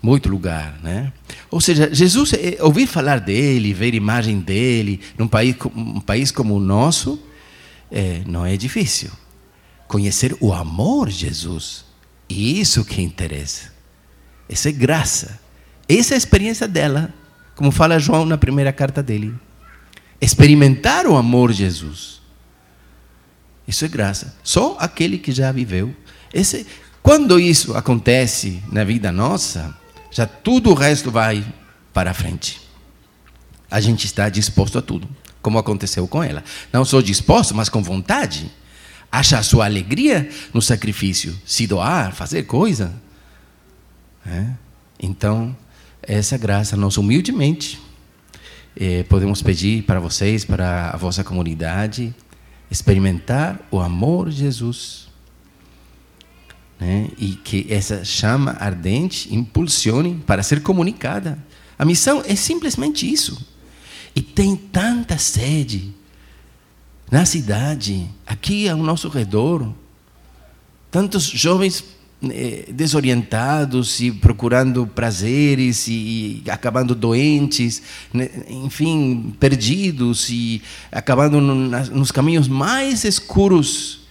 Muito 0.02 0.30
lugar, 0.30 0.80
né? 0.82 1.14
Ou 1.52 1.62
seja, 1.62 1.94
Jesus, 1.94 2.34
é, 2.34 2.58
ouvir 2.62 2.88
falar 2.88 3.20
dele, 3.20 3.74
ver 3.74 3.94
imagem 3.94 4.40
dele, 4.40 5.00
num 5.18 5.28
país, 5.28 5.56
um 5.76 6.00
país 6.00 6.32
como 6.32 6.56
o 6.56 6.60
nosso, 6.60 7.22
é, 7.92 8.22
não 8.26 8.46
é 8.46 8.58
difícil. 8.58 9.12
Conhecer 9.88 10.36
o 10.40 10.54
amor 10.54 11.10
de 11.10 11.28
Jesus, 11.28 11.86
isso 12.28 12.84
que 12.84 13.02
interessa. 13.02 13.72
Essa 14.50 14.70
é 14.70 14.72
graça. 14.72 15.40
Essa 15.88 16.14
é 16.14 16.16
a 16.16 16.18
experiência 16.18 16.68
dela, 16.68 17.14
como 17.56 17.70
fala 17.72 18.00
João 18.00 18.26
na 18.26 18.38
primeira 18.38 18.74
carta 18.74 19.04
dele. 19.04 19.34
Experimentar 20.20 21.06
o 21.06 21.16
amor 21.16 21.52
de 21.52 21.60
Jesus. 21.60 22.22
Isso 23.68 23.86
é 23.86 23.88
graça. 23.88 24.36
Só 24.44 24.78
aquele 24.80 25.18
que 25.18 25.32
já 25.32 25.52
viveu. 25.52 25.96
Esse, 26.34 26.66
quando 27.04 27.40
isso 27.40 27.76
acontece 27.76 28.64
na 28.72 28.84
vida 28.84 29.12
nossa, 29.12 29.76
já 30.12 30.28
tudo 30.28 30.70
o 30.70 30.74
resto 30.74 31.10
vai 31.10 31.46
para 31.94 32.14
frente. 32.14 32.62
A 33.70 33.80
gente 33.80 34.06
está 34.06 34.28
disposto 34.28 34.78
a 34.78 34.82
tudo, 34.82 35.08
como 35.42 35.58
aconteceu 35.58 36.08
com 36.08 36.22
ela. 36.22 36.44
Não 36.72 36.84
só 36.84 37.02
disposto, 37.02 37.56
mas 37.56 37.70
com 37.70 37.82
vontade. 37.82 38.52
Acha 39.10 39.40
a 39.40 39.44
sua 39.44 39.66
alegria 39.66 40.30
no 40.54 40.62
sacrifício, 40.62 41.38
se 41.46 41.66
doar, 41.66 42.14
fazer 42.14 42.44
coisa. 42.44 42.94
É? 44.26 44.48
Então, 45.00 45.56
essa 46.04 46.38
graça, 46.38 46.76
nós 46.78 46.98
humildemente 46.98 47.80
eh, 48.76 49.04
podemos 49.04 49.42
pedir 49.42 49.84
para 49.84 50.00
vocês, 50.00 50.46
para 50.46 50.92
a 50.92 50.98
vossa 50.98 51.24
comunidade, 51.24 52.14
experimentar 52.70 53.60
o 53.70 53.80
amor 53.80 54.30
de 54.30 54.38
Jesus. 54.38 55.11
Né? 56.82 57.10
E 57.16 57.36
que 57.36 57.68
essa 57.70 58.04
chama 58.04 58.58
ardente 58.60 59.32
impulsione 59.32 60.20
para 60.26 60.42
ser 60.42 60.64
comunicada. 60.64 61.38
A 61.78 61.86
missão 61.86 62.24
é 62.26 62.36
simplesmente 62.36 63.08
isso. 63.08 63.46
E 64.16 64.22
tem 64.22 64.56
tanta 64.56 65.16
sede 65.20 65.94
na 67.12 67.24
cidade, 67.24 68.10
aqui 68.26 68.68
ao 68.68 68.78
nosso 68.78 69.10
redor. 69.10 69.72
Tantos 70.90 71.24
jovens 71.26 71.84
eh, 72.24 72.66
desorientados 72.72 74.00
e 74.00 74.12
procurando 74.12 74.88
prazeres 74.88 75.88
e, 75.88 76.42
acabando 76.50 76.96
doentes, 76.96 77.84
né? 78.12 78.28
enfim, 78.50 79.36
perdidos 79.40 80.32
e 80.32 80.64
acabando 80.92 81.40
no, 81.40 81.70
nos 81.92 82.12
caminhos 82.12 82.48
mais 82.48 83.04
escuros 83.04 84.02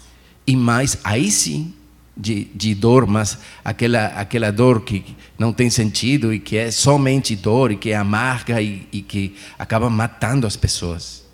e 0.46 0.54
mais, 0.54 0.98
aí 1.02 1.32
sim, 1.32 1.74
de, 2.16 2.44
de 2.54 2.74
dor, 2.74 3.06
mas 3.06 3.38
aquela, 3.64 4.06
aquela 4.06 4.50
dor 4.50 4.82
que 4.82 5.16
não 5.38 5.52
tem 5.52 5.70
sentido 5.70 6.34
e 6.34 6.38
que 6.38 6.56
é 6.56 6.70
somente 6.70 7.34
dor 7.34 7.72
e 7.72 7.76
que 7.76 7.90
é 7.90 7.96
amarga 7.96 8.60
e, 8.60 8.86
e 8.92 9.00
que 9.00 9.34
acaba 9.58 9.88
matando 9.88 10.46
as 10.46 10.56
pessoas. 10.56 11.24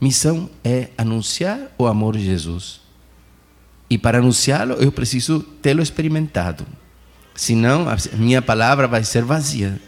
Missão 0.00 0.48
é 0.64 0.88
anunciar 0.96 1.72
o 1.76 1.86
amor 1.86 2.16
de 2.16 2.24
Jesus 2.24 2.80
e 3.90 3.98
para 3.98 4.18
anunciá-lo, 4.18 4.74
eu 4.74 4.92
preciso 4.92 5.40
tê-lo 5.40 5.82
experimentado. 5.82 6.64
Senão, 7.34 7.88
a 7.88 7.96
minha 8.16 8.40
palavra 8.40 8.86
vai 8.86 9.02
ser 9.02 9.24
vazia. 9.24 9.80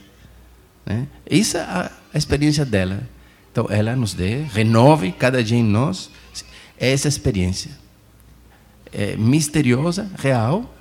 Né? 0.84 1.06
Essa 1.24 1.58
é 1.58 1.60
a, 1.60 1.92
a 2.12 2.18
experiência 2.18 2.64
dela. 2.64 3.08
Então, 3.52 3.68
ela 3.70 3.94
nos 3.94 4.12
dê, 4.12 4.42
renove 4.42 5.12
cada 5.12 5.44
dia 5.44 5.58
em 5.58 5.62
nós 5.62 6.10
essa 6.76 7.06
experiência. 7.06 7.70
É 8.92 9.16
misteriosa, 9.16 10.10
real, 10.18 10.74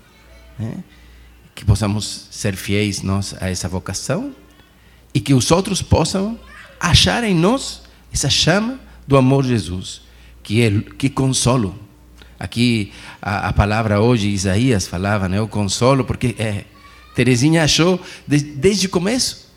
né? 0.60 0.84
que 1.56 1.64
possamos 1.64 2.28
ser 2.30 2.56
fiéis 2.56 3.02
nós 3.02 3.36
a 3.40 3.50
essa 3.50 3.70
vocação 3.70 4.36
e 5.14 5.20
que 5.20 5.34
os 5.34 5.52
outros 5.52 5.82
possam 5.82 6.40
achar 6.80 7.24
em 7.24 7.36
nós 7.36 7.84
essa 8.14 8.30
chama 8.30 8.80
do 9.08 9.16
amor 9.18 9.44
de 9.44 9.50
Jesus, 9.50 10.02
que 10.44 10.62
é 10.62 10.82
que 10.98 11.10
consolo 11.10 11.80
Aqui 12.42 12.92
a, 13.22 13.50
a, 13.50 13.54
palavra 13.54 14.02
hoje, 14.02 14.28
Isaías 14.28 14.88
falava, 14.88 15.30
né, 15.30 15.40
o 15.40 15.48
consolo, 15.48 16.04
porque 16.04 16.36
é, 16.40 16.66
Terezinha 17.14 17.64
achou 17.64 18.02
de, 18.28 18.40
desde 18.40 18.88
o 18.88 18.90
começo 18.90 19.48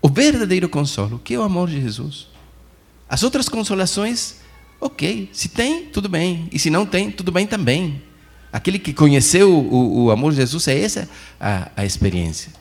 o 0.00 0.08
verdadeiro 0.08 0.68
consolo, 0.68 1.20
que 1.24 1.34
é 1.34 1.38
o 1.38 1.42
amor 1.42 1.68
de 1.68 1.80
Jesus. 1.80 2.28
As 3.08 3.24
outras 3.24 3.48
consolações, 3.48 4.36
ok, 4.80 5.28
se 5.32 5.48
tem, 5.48 5.86
tudo 5.86 6.08
bem, 6.08 6.48
e 6.52 6.58
se 6.58 6.70
não 6.70 6.86
tem, 6.86 7.10
tudo 7.10 7.32
bem 7.32 7.46
também. 7.46 8.02
Aquele 8.52 8.78
que 8.78 8.92
conheceu 8.92 9.52
o, 9.52 10.04
o 10.04 10.10
amor 10.10 10.32
de 10.32 10.38
Jesus, 10.38 10.68
é 10.68 10.80
essa 10.80 11.08
a, 11.40 11.70
a 11.76 11.84
experiência. 11.84 12.52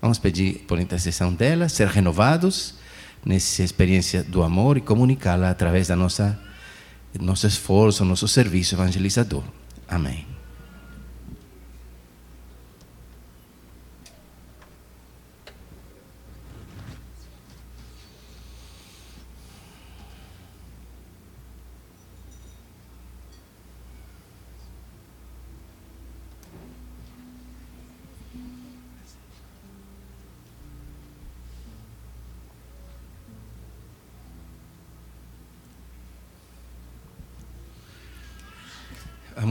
Vamos 0.00 0.18
pedir 0.18 0.64
por 0.68 0.78
intercessão 0.78 1.32
dela, 1.32 1.68
ser 1.68 1.88
renovados 1.88 2.74
nessa 3.24 3.62
experiência 3.62 4.22
do 4.22 4.42
amor 4.42 4.76
e 4.76 4.80
comunicá-la 4.80 5.50
através 5.50 5.88
da 5.88 5.96
nossa 5.96 6.38
nosso 7.18 7.46
esforço, 7.46 8.04
nosso 8.04 8.28
serviço 8.28 8.74
evangelizador. 8.74 9.42
Amém. 9.88 10.35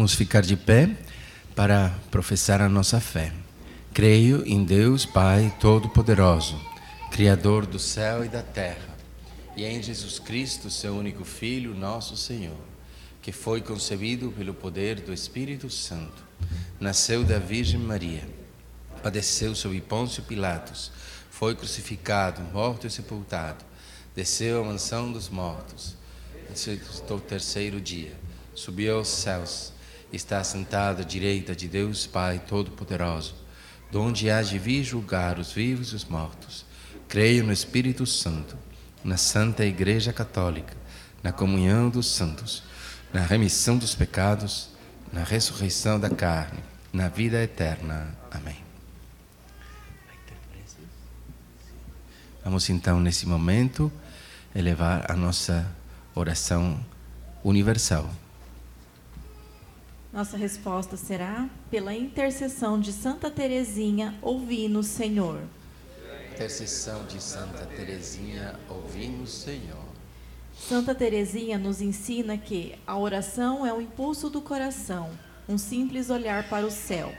Vamos 0.06 0.14
ficar 0.14 0.42
de 0.42 0.56
pé 0.56 0.96
para 1.56 1.90
professar 2.12 2.62
a 2.62 2.70
nossa 2.70 3.02
fé. 3.02 3.34
Creio 3.92 4.46
em 4.46 4.64
Deus 4.64 5.04
Pai 5.04 5.52
Todo-Poderoso, 5.60 6.62
Criador 7.10 7.66
do 7.66 7.80
céu 7.80 8.24
e 8.24 8.30
da 8.30 8.44
terra, 8.44 8.96
e 9.58 9.66
em 9.66 9.82
Jesus 9.82 10.20
Cristo, 10.20 10.70
seu 10.70 10.96
único 10.96 11.26
Filho, 11.26 11.74
nosso 11.74 12.16
Senhor, 12.16 12.60
que 13.20 13.32
foi 13.32 13.62
concebido 13.62 14.32
pelo 14.32 14.54
poder 14.54 15.02
do 15.02 15.12
Espírito 15.12 15.72
Santo, 15.72 16.24
nasceu 16.80 17.24
da 17.24 17.40
Virgem 17.40 17.80
Maria, 17.80 18.30
padeceu 19.02 19.56
sob 19.56 19.82
Pôncio 19.82 20.22
Pilatos, 20.22 20.92
foi 21.32 21.56
crucificado, 21.56 22.44
morto 22.54 22.86
e 22.86 22.92
sepultado, 22.92 23.66
desceu 24.16 24.62
à 24.62 24.68
mansão 24.68 25.12
dos 25.12 25.30
mortos, 25.30 25.96
ressuscitou 26.48 27.18
o 27.18 27.22
terceiro 27.22 27.82
dia, 27.82 28.14
subiu 28.54 28.98
aos 28.98 29.08
céus, 29.08 29.74
está 30.16 30.44
sentado 30.44 31.02
à 31.02 31.06
direita 31.06 31.56
de 31.56 31.68
Deus 31.68 32.08
Pai 32.08 32.40
Todo-Poderoso, 32.40 33.36
donde 33.92 34.30
há 34.30 34.42
de 34.42 34.58
vir 34.58 34.84
julgar 34.84 35.38
os 35.40 35.52
vivos 35.52 35.92
e 35.92 35.96
os 35.96 36.06
mortos. 36.06 36.66
Creio 37.08 37.44
no 37.44 37.52
Espírito 37.52 38.06
Santo, 38.06 38.58
na 39.04 39.18
Santa 39.18 39.66
Igreja 39.66 40.12
Católica, 40.14 40.76
na 41.22 41.32
comunhão 41.32 41.90
dos 41.90 42.08
santos, 42.08 42.64
na 43.14 43.22
remissão 43.22 43.78
dos 43.78 43.94
pecados, 43.94 44.70
na 45.12 45.24
ressurreição 45.24 46.00
da 46.00 46.10
carne, 46.10 46.60
na 46.92 47.08
vida 47.08 47.42
eterna. 47.42 48.16
Amém. 48.32 48.58
Vamos 52.44 52.70
então, 52.70 53.00
nesse 53.00 53.28
momento, 53.28 53.92
elevar 54.56 55.10
a 55.12 55.16
nossa 55.16 55.70
oração 56.14 56.80
universal. 57.44 58.10
Nossa 60.16 60.38
resposta 60.38 60.96
será: 60.96 61.50
pela 61.70 61.94
intercessão 61.94 62.80
de 62.80 62.94
Santa 62.94 63.30
Teresinha, 63.30 64.18
ouvi-nos, 64.22 64.88
Senhor. 64.88 65.42
Intercessão 66.32 67.06
de 67.06 67.22
Santa 67.22 67.66
Teresinha, 67.66 68.58
ouvimos, 68.70 69.30
Senhor. 69.30 69.84
Santa 70.58 70.96
Teresinha 70.96 71.58
nos 71.58 71.82
ensina 71.82 72.38
que 72.38 72.76
a 72.88 72.98
oração 72.98 73.66
é 73.66 73.74
o 73.74 73.82
impulso 73.82 74.30
do 74.30 74.42
coração, 74.42 75.10
um 75.50 75.58
simples 75.58 76.10
olhar 76.10 76.48
para 76.48 76.66
o 76.66 76.72
céu. 76.72 77.14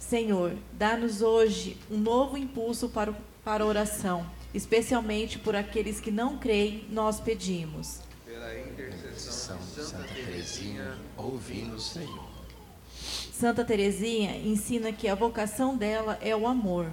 Senhor, 0.00 0.56
dá-nos 0.72 1.22
hoje 1.22 1.76
um 1.88 1.98
novo 1.98 2.36
impulso 2.36 2.88
para, 2.88 3.14
para 3.44 3.62
a 3.62 3.66
oração, 3.66 4.28
especialmente 4.52 5.38
por 5.38 5.54
aqueles 5.54 6.00
que 6.00 6.10
não 6.10 6.36
creem, 6.36 6.84
nós 6.90 7.20
pedimos. 7.20 8.00
Intercessão 8.90 9.58
de 9.58 9.82
Santa 9.84 10.04
Teresinha, 10.14 10.98
ouvimos, 11.16 11.90
Senhor. 11.90 12.29
Santa 13.40 13.64
Teresinha 13.64 14.36
ensina 14.36 14.92
que 14.92 15.08
a 15.08 15.14
vocação 15.14 15.74
dela 15.74 16.18
é 16.20 16.36
o 16.36 16.46
amor. 16.46 16.92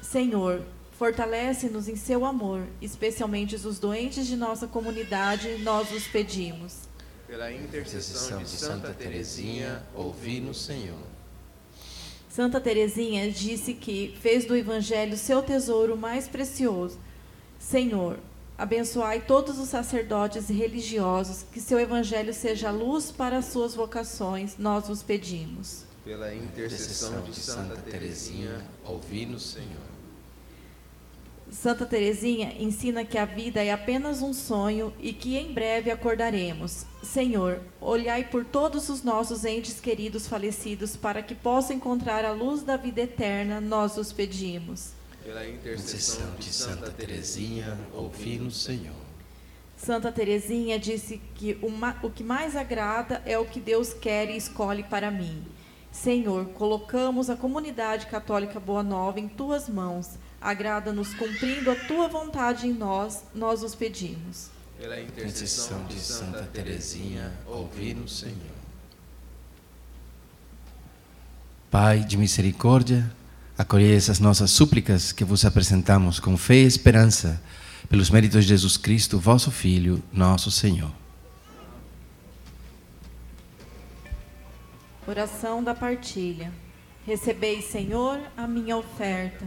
Senhor, 0.00 0.62
fortalece-nos 0.98 1.86
em 1.86 1.96
seu 1.96 2.24
amor, 2.24 2.66
especialmente 2.80 3.56
os 3.56 3.78
doentes 3.78 4.26
de 4.26 4.34
nossa 4.34 4.66
comunidade, 4.66 5.58
nós 5.58 5.92
os 5.92 6.06
pedimos. 6.06 6.88
Pela 7.26 7.52
Intercessão 7.52 8.42
de 8.42 8.48
Santa 8.48 8.94
Teresinha, 8.94 9.82
ouvimos, 9.94 10.62
Senhor. 10.62 10.96
Santa 12.26 12.58
Teresinha 12.58 13.30
disse 13.30 13.74
que 13.74 14.16
fez 14.18 14.46
do 14.46 14.56
evangelho 14.56 15.14
seu 15.18 15.42
tesouro 15.42 15.94
mais 15.94 16.26
precioso. 16.26 16.98
Senhor, 17.58 18.18
abençoai 18.56 19.20
todos 19.20 19.58
os 19.58 19.68
sacerdotes 19.68 20.50
e 20.50 20.52
religiosos, 20.52 21.44
que 21.52 21.60
seu 21.60 21.78
evangelho 21.78 22.32
seja 22.32 22.70
luz 22.70 23.10
para 23.10 23.38
as 23.38 23.46
suas 23.46 23.74
vocações, 23.74 24.56
nós 24.58 24.88
os 24.88 25.02
pedimos. 25.02 25.84
Pela 26.04 26.34
intercessão 26.34 27.22
de 27.22 27.34
Santa 27.34 27.76
Teresinha, 27.76 28.60
ouvimos, 28.84 29.42
Senhor. 29.42 29.92
Santa 31.52 31.84
Teresinha 31.84 32.54
ensina 32.58 33.04
que 33.04 33.18
a 33.18 33.26
vida 33.26 33.62
é 33.62 33.70
apenas 33.70 34.22
um 34.22 34.32
sonho 34.32 34.90
e 34.98 35.12
que 35.12 35.36
em 35.36 35.52
breve 35.52 35.90
acordaremos. 35.90 36.86
Senhor, 37.02 37.60
olhai 37.78 38.24
por 38.24 38.42
todos 38.42 38.88
os 38.88 39.02
nossos 39.02 39.44
entes 39.44 39.78
queridos 39.78 40.26
falecidos 40.26 40.96
para 40.96 41.22
que 41.22 41.34
possam 41.34 41.76
encontrar 41.76 42.24
a 42.24 42.32
luz 42.32 42.62
da 42.62 42.78
vida 42.78 43.02
eterna, 43.02 43.60
nós 43.60 43.98
os 43.98 44.12
pedimos. 44.12 44.92
Pela 45.24 45.46
Intercessão 45.46 46.34
de 46.36 46.52
Santa 46.52 46.90
Teresinha, 46.90 47.78
ouvimos, 47.92 48.60
Senhor. 48.60 48.96
Santa 49.76 50.10
Teresinha 50.10 50.78
disse 50.80 51.20
que 51.36 51.56
o, 51.62 52.10
que 52.10 52.24
mais 52.24 52.56
agrada 52.56 53.22
é 53.24 53.38
o 53.38 53.44
que 53.44 53.60
Deus 53.60 53.92
quer 53.92 54.28
e 54.28 54.36
escolhe 54.36 54.82
para 54.82 55.12
mim. 55.12 55.44
Senhor, 55.92 56.46
colocamos 56.46 57.30
a 57.30 57.36
comunidade 57.36 58.06
católica 58.06 58.58
Boa 58.58 58.82
Nova 58.82 59.20
em 59.20 59.28
tuas 59.28 59.68
mãos. 59.68 60.10
Agrada-nos 60.40 61.14
cumprindo 61.14 61.70
a 61.70 61.76
tua 61.76 62.08
vontade 62.08 62.66
em 62.66 62.72
nós, 62.72 63.22
nós 63.32 63.62
os 63.62 63.76
pedimos. 63.76 64.50
Pela 64.76 65.00
Intercessão 65.00 65.84
de 65.84 66.00
Santa 66.00 66.42
Teresinha, 66.52 67.32
ouvimos, 67.46 68.18
Senhor. 68.18 68.62
Pai 71.70 72.00
de 72.00 72.16
misericórdia, 72.16 73.08
acolhei 73.62 73.94
essas 73.94 74.18
nossas 74.18 74.50
súplicas 74.50 75.12
que 75.12 75.24
vos 75.24 75.44
apresentamos 75.44 76.18
com 76.18 76.36
fé 76.36 76.56
e 76.56 76.66
esperança, 76.66 77.40
pelos 77.88 78.10
méritos 78.10 78.42
de 78.44 78.48
Jesus 78.48 78.76
Cristo, 78.76 79.18
vosso 79.18 79.50
Filho, 79.50 80.02
nosso 80.12 80.50
Senhor. 80.50 80.90
Oração 85.06 85.62
da 85.62 85.74
partilha. 85.74 86.52
Recebei, 87.06 87.62
Senhor, 87.62 88.20
a 88.36 88.46
minha 88.46 88.76
oferta. 88.76 89.46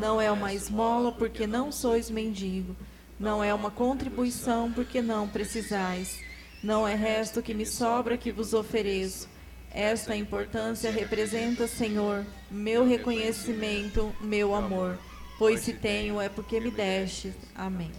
Não 0.00 0.20
é 0.20 0.30
uma 0.30 0.52
esmola, 0.52 1.12
porque 1.12 1.46
não 1.46 1.70
sois 1.72 2.10
mendigo. 2.10 2.74
Não 3.18 3.42
é 3.42 3.52
uma 3.54 3.70
contribuição, 3.70 4.72
porque 4.72 5.00
não 5.00 5.28
precisais. 5.28 6.20
Não 6.62 6.86
é 6.86 6.94
resto 6.94 7.42
que 7.42 7.54
me 7.54 7.64
sobra 7.64 8.16
que 8.16 8.32
vos 8.32 8.52
ofereço. 8.52 9.28
Esta 9.74 10.14
importância 10.14 10.88
representa, 10.92 11.66
Senhor, 11.66 12.24
meu 12.48 12.86
reconhecimento, 12.86 14.14
meu 14.20 14.54
amor. 14.54 14.96
Pois 15.36 15.62
se 15.62 15.72
tenho 15.72 16.20
é 16.20 16.28
porque 16.28 16.60
me 16.60 16.70
deste. 16.70 17.34
Amém. 17.56 17.90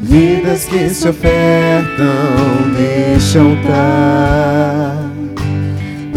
Vidas 0.00 0.64
que 0.64 0.88
se 0.88 1.06
ofertam 1.06 2.70
neste 2.72 3.36
altar 3.36 5.09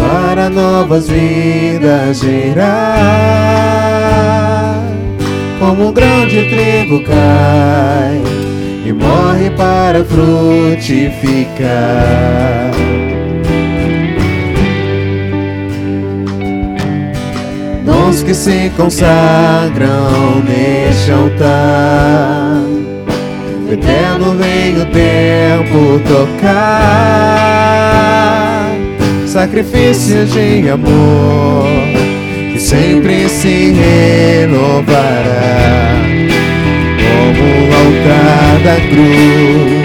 para 0.04 0.50
novas 0.50 1.08
vidas 1.08 2.20
gerar. 2.20 2.74
Como 5.60 5.88
um 5.90 5.94
grão 5.94 6.28
de 6.28 6.50
trigo 6.50 7.04
cai 7.04 8.22
e 8.86 8.92
morre 8.92 9.50
para 9.52 10.04
frutificar. 10.04 11.24
Dons 17.86 18.24
que 18.24 18.34
se 18.34 18.70
consagram 18.76 20.44
neste 20.46 21.12
altar. 21.12 22.62
Eterno 23.72 24.36
vem 24.38 24.82
o 24.82 24.86
tempo 24.88 26.00
tocar 26.08 27.64
Sacrifícios 29.34 30.32
de 30.32 30.70
amor 30.70 31.68
Que 32.52 32.60
sempre 32.60 33.28
se 33.28 33.74
renovará 33.74 35.16
Como 37.00 37.42
o 37.42 37.74
altar 37.74 38.60
da 38.64 38.76
cruz. 38.90 39.82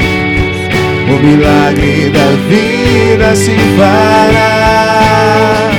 O 1.08 1.12
milagre 1.24 2.10
da 2.10 2.28
vida 2.50 3.34
se 3.34 3.56
fará. 3.78 5.70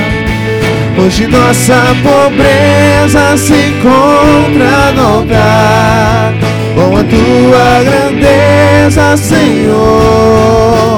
Hoje 0.98 1.28
nossa 1.28 1.94
pobreza 2.02 3.36
se 3.36 3.54
encontra 3.54 4.90
no 4.96 5.18
altar. 5.18 6.34
Com 6.74 6.96
a 6.96 7.04
tua 7.04 7.84
grandeza, 7.84 9.16
Senhor 9.16 10.89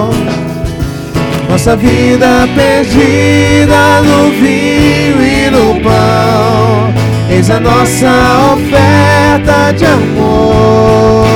Nossa 1.52 1.76
vida 1.76 2.48
perdida 2.54 4.00
no 4.00 4.30
vinho 4.30 5.22
e 5.22 5.50
no 5.50 5.78
pão 5.82 6.94
Eis 7.28 7.50
a 7.50 7.60
nossa 7.60 8.54
oferta 8.54 9.70
de 9.76 9.84
amor 9.84 11.26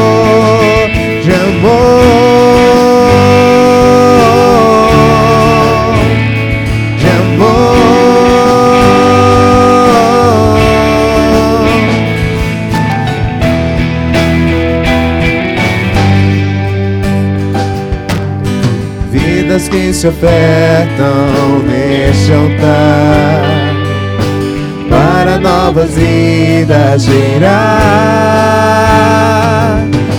De 1.22 1.34
amor. 1.34 2.06
Vidas 19.56 19.68
que 19.68 19.92
se 19.92 20.08
ofertam 20.08 21.60
neste 21.66 22.32
altar 22.32 23.42
para 24.88 25.38
novas 25.38 25.94
vidas 25.94 27.04
gerar. 27.04 27.56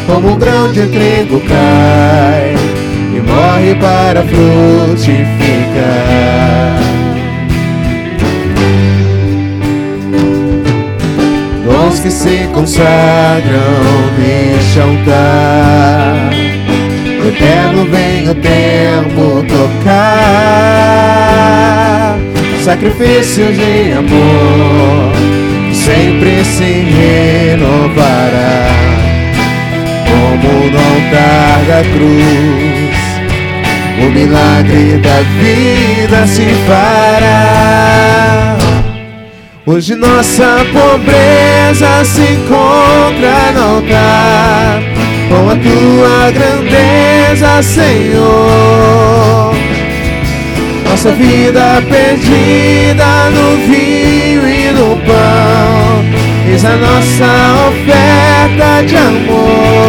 Como 0.08 0.34
um 0.34 0.38
grão 0.38 0.72
de 0.72 0.88
trigo 0.88 1.42
cai 1.42 2.56
e 3.16 3.20
morre 3.20 3.76
para 3.76 4.24
frutificar. 4.24 5.18
Dons 11.66 12.00
que 12.00 12.10
se 12.10 12.48
consagram 12.54 12.92
neste 14.18 14.80
altar. 14.80 16.67
Eterno 17.28 17.86
vem 17.86 18.30
o 18.30 18.36
tempo 18.36 19.44
tocar. 19.50 20.48
Sacrifício 22.64 23.52
de 23.52 23.94
amor 23.94 25.12
sempre 25.74 26.44
se 26.46 26.86
renovará. 27.54 28.70
Como 30.08 30.70
no 30.72 30.80
altar 30.80 31.60
da 31.68 31.82
cruz, 31.94 32.90
o 34.00 34.06
milagre 34.10 34.98
da 34.98 35.20
vida 35.42 36.26
se 36.28 36.48
fará. 36.68 38.58
Hoje 39.66 39.96
nossa 39.96 40.66
pobreza 40.72 42.06
se 42.06 42.22
encontra 42.22 43.52
no 43.54 43.64
altar, 43.76 44.82
com 45.30 45.50
a 45.50 45.56
tua 45.56 46.32
grandeza, 46.32 47.62
Senhor. 47.62 49.56
Nossa 50.90 51.12
vida 51.12 51.84
perdida 51.90 53.30
no 53.30 53.58
vinho 53.68 54.48
e 54.48 54.72
no 54.72 54.98
pão, 55.06 56.06
eis 56.50 56.66
a 56.66 56.76
nossa 56.76 57.26
oferta 57.70 58.84
de 58.86 58.98
amor. 58.98 59.88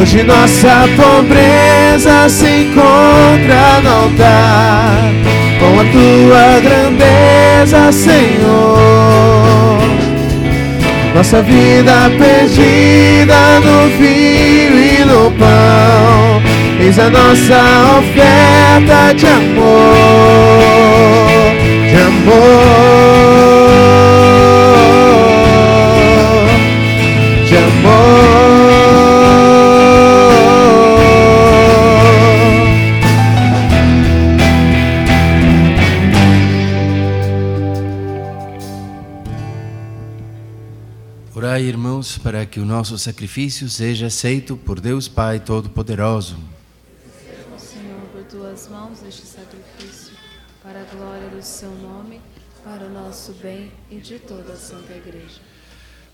Hoje 0.00 0.22
nossa 0.22 0.88
pobreza 0.96 2.28
se 2.28 2.62
encontra 2.62 3.80
no 3.82 3.90
altar, 3.90 5.12
com 5.58 5.78
a 5.78 5.84
tua 5.84 6.60
grandeza, 6.60 7.92
Senhor. 7.92 9.20
Nossa 11.14 11.42
vida 11.42 12.10
perdida 12.18 13.60
no 13.60 13.88
vinho 13.98 14.78
e 14.78 15.04
no 15.04 15.30
pão, 15.32 16.42
eis 16.80 16.98
a 16.98 17.10
nossa 17.10 17.98
oferta 17.98 19.12
de 19.14 19.26
amor, 19.26 19.96
de 21.90 21.96
amor, 21.96 22.40
de 27.46 27.56
amor. 27.56 28.39
Irmãos, 42.00 42.18
para 42.18 42.46
que 42.46 42.58
o 42.58 42.64
nosso 42.64 42.96
sacrifício 42.98 43.68
seja 43.68 44.06
aceito 44.06 44.56
por 44.56 44.80
Deus 44.80 45.06
Pai 45.06 45.38
Todo-Poderoso. 45.38 46.36
Senhor, 47.58 48.00
por 48.12 48.22
tuas 48.24 48.68
mãos 48.68 49.02
este 49.06 49.26
sacrifício, 49.26 50.14
para 50.62 50.80
a 50.80 50.84
glória 50.84 51.28
do 51.28 51.42
seu 51.42 51.70
nome, 51.70 52.20
para 52.64 52.86
o 52.86 52.90
nosso 52.90 53.32
bem 53.42 53.70
e 53.90 53.96
de 53.96 54.18
toda 54.18 54.54
a 54.54 54.56
Santa 54.56 54.94
Igreja. 54.94 55.40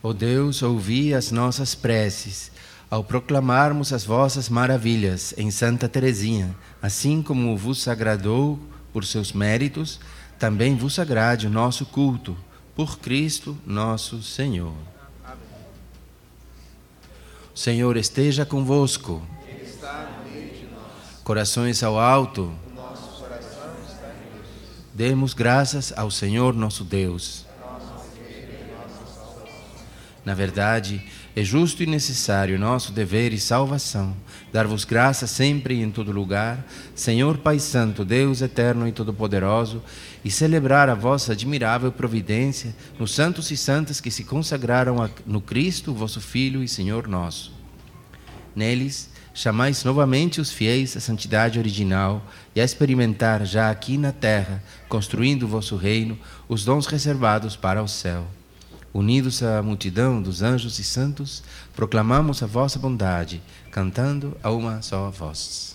Ó 0.02 0.12
Deus, 0.12 0.60
ouvi 0.62 1.14
as 1.14 1.30
nossas 1.30 1.74
preces 1.76 2.50
ao 2.90 3.04
proclamarmos 3.04 3.92
as 3.92 4.04
vossas 4.04 4.48
maravilhas 4.48 5.34
em 5.36 5.50
Santa 5.52 5.88
Teresinha, 5.88 6.54
assim 6.82 7.22
como 7.22 7.56
vos 7.56 7.86
agradou 7.86 8.58
por 8.92 9.04
seus 9.04 9.32
méritos, 9.32 10.00
também 10.38 10.76
vos 10.76 10.98
agrade 10.98 11.46
o 11.46 11.50
nosso 11.50 11.86
culto, 11.86 12.36
por 12.74 12.98
Cristo 12.98 13.56
nosso 13.64 14.22
Senhor. 14.22 14.95
Senhor 17.56 17.96
esteja 17.96 18.44
convosco. 18.44 19.26
Corações 21.24 21.82
ao 21.82 21.98
alto. 21.98 22.52
Demos 24.92 25.32
graças 25.32 25.90
ao 25.96 26.10
Senhor 26.10 26.54
nosso 26.54 26.84
Deus. 26.84 27.46
Na 30.22 30.34
verdade, 30.34 31.02
é 31.34 31.42
justo 31.42 31.82
e 31.82 31.86
necessário 31.86 32.58
nosso 32.58 32.92
dever 32.92 33.32
e 33.32 33.40
salvação 33.40 34.14
dar-vos 34.56 34.84
graça 34.86 35.26
sempre 35.26 35.74
e 35.74 35.82
em 35.82 35.90
todo 35.90 36.10
lugar, 36.10 36.64
Senhor 36.94 37.36
Pai 37.36 37.58
Santo, 37.58 38.06
Deus 38.06 38.40
eterno 38.40 38.88
e 38.88 38.92
todo-poderoso, 38.92 39.82
e 40.26 40.30
celebrar 40.30 40.88
a 40.88 40.94
vossa 40.96 41.30
admirável 41.30 41.92
providência 41.92 42.74
nos 42.98 43.14
santos 43.14 43.48
e 43.52 43.56
santas 43.56 44.00
que 44.00 44.10
se 44.10 44.24
consagraram 44.24 45.00
a- 45.00 45.08
no 45.24 45.40
Cristo, 45.40 45.94
vosso 45.94 46.20
Filho 46.20 46.64
e 46.64 46.68
Senhor 46.68 47.06
nosso. 47.06 47.52
Neles, 48.52 49.08
chamais 49.32 49.84
novamente 49.84 50.40
os 50.40 50.50
fiéis 50.50 50.96
à 50.96 51.00
santidade 51.00 51.60
original 51.60 52.26
e 52.56 52.60
a 52.60 52.64
experimentar 52.64 53.46
já 53.46 53.70
aqui 53.70 53.96
na 53.96 54.10
terra, 54.10 54.60
construindo 54.88 55.44
o 55.44 55.48
vosso 55.48 55.76
reino, 55.76 56.18
os 56.48 56.64
dons 56.64 56.86
reservados 56.86 57.54
para 57.54 57.80
o 57.80 57.86
céu. 57.86 58.26
Unidos 58.92 59.44
à 59.44 59.62
multidão 59.62 60.20
dos 60.20 60.42
anjos 60.42 60.80
e 60.80 60.82
santos, 60.82 61.40
proclamamos 61.72 62.42
a 62.42 62.46
vossa 62.46 62.80
bondade, 62.80 63.40
cantando 63.70 64.36
a 64.42 64.50
uma 64.50 64.82
só 64.82 65.08
voz. 65.08 65.72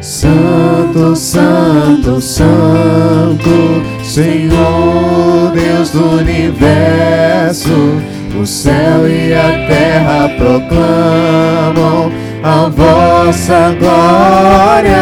Santo, 0.00 1.14
Santo, 1.14 2.20
Santo, 2.22 3.82
Senhor 4.02 5.52
Deus 5.54 5.90
do 5.90 6.16
universo, 6.18 8.00
o 8.40 8.46
céu 8.46 9.06
e 9.06 9.34
a 9.34 9.66
terra 9.68 10.30
proclamam 10.38 12.10
a 12.42 12.70
vossa 12.70 13.76
glória. 13.78 14.96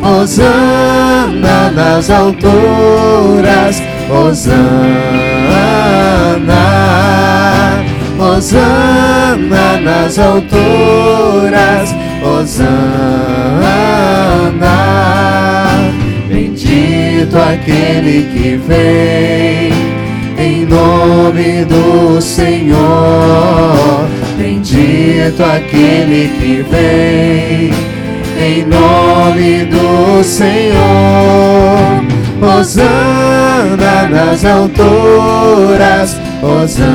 Hosana 0.00 1.70
nas 1.74 2.08
alturas, 2.08 3.82
Hosana, 4.08 4.60
Hosana 8.16 9.80
nas 9.82 10.18
alturas, 10.18 11.94
Hosana. 12.22 12.80
Bendito 16.28 17.36
aquele 17.36 18.22
que 18.32 18.56
vem 18.66 19.72
em 20.38 20.66
nome 20.66 21.64
do 21.64 22.20
Senhor. 22.20 24.08
Bendito 24.38 25.42
aquele 25.42 26.28
que 26.38 26.64
vem 26.70 27.70
em 28.40 28.64
nome 28.64 29.64
do 29.66 30.24
Senhor. 30.24 32.00
Hosana 32.40 34.08
nas 34.10 34.44
alturas, 34.44 36.16
Hosana, 36.42 36.90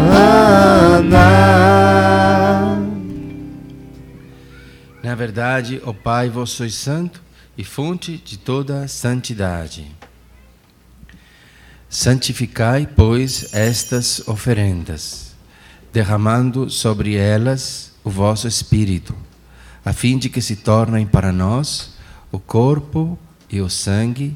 Na 5.04 5.14
verdade, 5.14 5.80
ó 5.86 5.94
Pai, 5.94 6.28
vós 6.28 6.50
sois 6.50 6.74
santo 6.74 7.22
e 7.56 7.64
fonte 7.64 8.18
de 8.18 8.40
toda 8.40 8.88
santidade. 8.88 9.86
Santificai, 11.88 12.88
pois, 12.88 13.54
estas 13.54 14.28
oferendas, 14.28 15.36
derramando 15.94 16.68
sobre 16.72 17.16
elas 17.16 17.94
o 18.04 18.10
vosso 18.10 18.48
Espírito, 18.48 19.16
a 19.86 19.94
fim 19.94 20.18
de 20.18 20.30
que 20.30 20.42
se 20.42 20.56
tornem 20.56 21.06
para 21.06 21.32
nós 21.32 21.94
o 22.32 22.40
corpo 22.40 23.20
e 23.52 23.62
o 23.62 23.70
sangue 23.70 24.36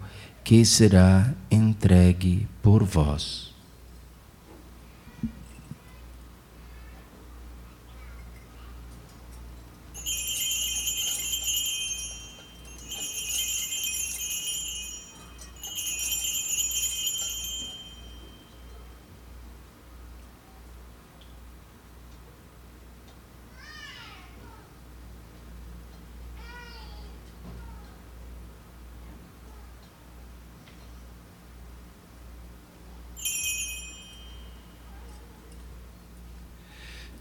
que 0.43 0.65
será 0.65 1.33
entregue 1.49 2.47
por 2.61 2.83
vós. 2.83 3.50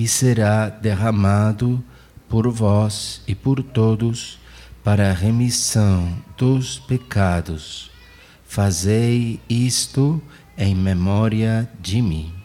que 0.00 0.08
será 0.08 0.70
derramado 0.70 1.84
por 2.26 2.50
vós 2.50 3.20
e 3.28 3.34
por 3.34 3.62
todos 3.62 4.38
para 4.82 5.10
a 5.10 5.12
remissão 5.12 6.16
dos 6.38 6.78
pecados. 6.78 7.90
Fazei 8.46 9.38
isto 9.46 10.22
em 10.56 10.74
memória 10.74 11.68
de 11.82 12.00
mim. 12.00 12.39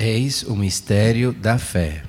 Eis 0.00 0.44
o 0.44 0.54
mistério 0.54 1.32
da 1.32 1.58
fé. 1.58 2.04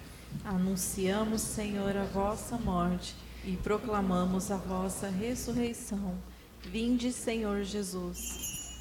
Anunciamos, 0.46 1.42
Senhor, 1.42 1.98
a 1.98 2.04
vossa 2.04 2.56
morte 2.56 3.16
e 3.44 3.54
proclamamos 3.54 4.52
a 4.52 4.58
vossa 4.58 5.10
ressurreição. 5.10 6.14
Vinde, 6.72 7.12
Senhor 7.12 7.64
Jesus. 7.64 8.78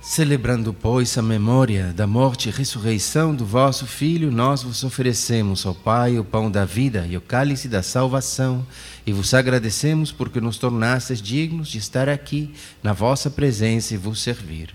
Celebrando, 0.00 0.74
pois, 0.74 1.16
a 1.16 1.22
memória 1.22 1.92
da 1.92 2.04
morte 2.04 2.48
e 2.48 2.52
ressurreição 2.52 3.32
do 3.32 3.46
vosso 3.46 3.86
Filho, 3.86 4.32
nós 4.32 4.64
vos 4.64 4.82
oferecemos, 4.82 5.64
ó 5.64 5.72
Pai, 5.72 6.18
o 6.18 6.24
pão 6.24 6.50
da 6.50 6.64
vida 6.64 7.06
e 7.08 7.16
o 7.16 7.20
cálice 7.20 7.68
da 7.68 7.80
salvação, 7.80 8.66
e 9.06 9.12
vos 9.12 9.34
agradecemos 9.34 10.10
porque 10.10 10.40
nos 10.40 10.58
tornastes 10.58 11.22
dignos 11.22 11.68
de 11.68 11.78
estar 11.78 12.08
aqui 12.08 12.52
na 12.82 12.92
vossa 12.92 13.30
presença 13.30 13.94
e 13.94 13.96
vos 13.96 14.20
servir. 14.20 14.74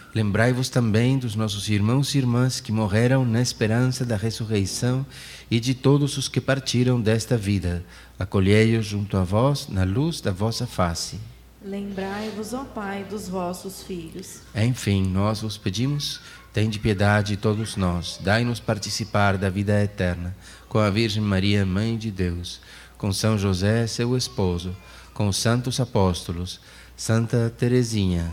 Lembrai-vos 0.13 0.67
também 0.67 1.17
dos 1.17 1.35
nossos 1.35 1.69
irmãos 1.69 2.13
e 2.13 2.17
irmãs 2.17 2.59
que 2.59 2.71
morreram 2.71 3.23
na 3.23 3.41
esperança 3.41 4.05
da 4.05 4.17
ressurreição 4.17 5.05
e 5.49 5.57
de 5.57 5.73
todos 5.73 6.17
os 6.17 6.27
que 6.27 6.41
partiram 6.41 6.99
desta 6.99 7.37
vida. 7.37 7.83
Acolhei-os 8.19 8.85
junto 8.85 9.15
a 9.15 9.23
vós 9.23 9.69
na 9.69 9.85
luz 9.85 10.19
da 10.19 10.31
vossa 10.31 10.67
face. 10.67 11.17
Lembrai-vos, 11.63 12.53
ó 12.53 12.65
Pai, 12.65 13.05
dos 13.05 13.29
vossos 13.29 13.83
filhos. 13.83 14.41
Enfim, 14.53 15.05
nós 15.05 15.41
vos 15.41 15.57
pedimos, 15.57 16.19
tende 16.51 16.77
piedade 16.77 17.35
de 17.35 17.37
todos 17.37 17.77
nós, 17.77 18.19
dai-nos 18.21 18.59
participar 18.59 19.37
da 19.37 19.49
vida 19.49 19.81
eterna, 19.81 20.35
com 20.67 20.79
a 20.79 20.89
Virgem 20.89 21.21
Maria, 21.21 21.65
Mãe 21.65 21.97
de 21.97 22.11
Deus, 22.11 22.59
com 22.97 23.13
São 23.13 23.37
José, 23.37 23.87
seu 23.87 24.17
esposo, 24.17 24.75
com 25.13 25.27
os 25.27 25.37
santos 25.37 25.79
apóstolos, 25.79 26.59
Santa 26.97 27.53
Teresinha, 27.55 28.31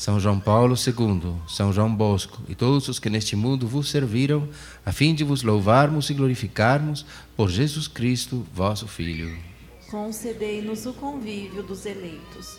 são 0.00 0.18
João 0.18 0.40
Paulo 0.40 0.74
II, 0.76 1.34
São 1.46 1.70
João 1.74 1.94
Bosco 1.94 2.40
e 2.48 2.54
todos 2.54 2.88
os 2.88 2.98
que 2.98 3.10
neste 3.10 3.36
mundo 3.36 3.68
vos 3.68 3.90
serviram, 3.90 4.48
a 4.84 4.92
fim 4.92 5.14
de 5.14 5.22
vos 5.22 5.42
louvarmos 5.42 6.08
e 6.08 6.14
glorificarmos 6.14 7.04
por 7.36 7.50
Jesus 7.50 7.86
Cristo, 7.86 8.46
vosso 8.54 8.88
Filho. 8.88 9.36
Concedei-nos 9.90 10.86
o 10.86 10.94
convívio 10.94 11.62
dos 11.62 11.84
eleitos. 11.84 12.56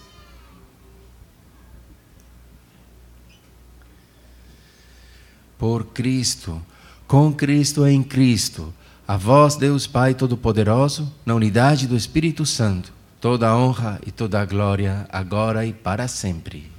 Por 5.58 5.86
Cristo, 5.86 6.62
com 7.08 7.34
Cristo 7.34 7.88
em 7.88 8.04
Cristo, 8.04 8.72
a 9.08 9.18
vós, 9.18 9.56
Deus 9.56 9.88
Pai 9.88 10.14
Todo-Poderoso, 10.14 11.12
na 11.26 11.34
unidade 11.34 11.88
do 11.88 11.98
Espírito 11.98 12.46
Santo, 12.46 12.94
toda 13.20 13.50
a 13.50 13.58
honra 13.58 14.00
e 14.06 14.12
toda 14.12 14.40
a 14.40 14.46
glória, 14.46 15.08
agora 15.12 15.66
e 15.66 15.74
para 15.74 16.08
sempre. 16.08 16.71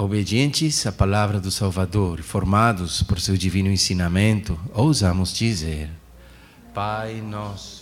Obedientes 0.00 0.86
à 0.86 0.92
palavra 0.92 1.40
do 1.40 1.50
Salvador, 1.50 2.22
formados 2.22 3.02
por 3.02 3.18
seu 3.18 3.36
divino 3.36 3.68
ensinamento, 3.68 4.56
ousamos 4.72 5.32
dizer: 5.32 5.90
Pai 6.72 7.20
nosso 7.20 7.77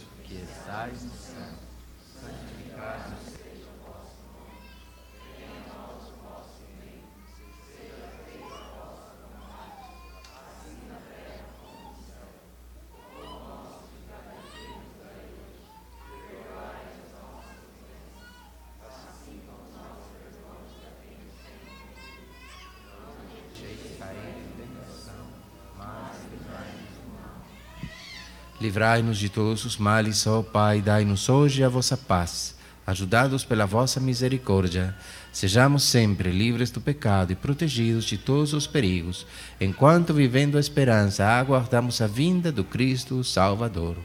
Livrai-nos 28.61 29.19
de 29.19 29.29
todos 29.29 29.65
os 29.67 29.77
males, 29.77 30.27
ó 30.27 30.43
Pai, 30.43 30.81
dai-nos 30.81 31.29
hoje 31.29 31.63
a 31.63 31.69
vossa 31.69 31.97
paz. 31.97 32.55
Ajudados 32.87 33.45
pela 33.45 33.67
vossa 33.67 34.01
misericórdia, 34.01 34.97
sejamos 35.33 35.83
sempre 35.83 36.31
livres 36.31 36.71
do 36.71 36.81
pecado 36.81 37.33
e 37.33 37.35
protegidos 37.35 38.05
de 38.05 38.17
todos 38.17 38.55
os 38.55 38.67
perigos, 38.67 39.27
enquanto 39.61 40.15
vivendo 40.15 40.57
a 40.57 40.61
esperança, 40.61 41.27
aguardamos 41.27 42.01
a 42.01 42.07
vinda 42.07 42.51
do 42.51 42.65
Cristo 42.65 43.23
Salvador. 43.25 43.97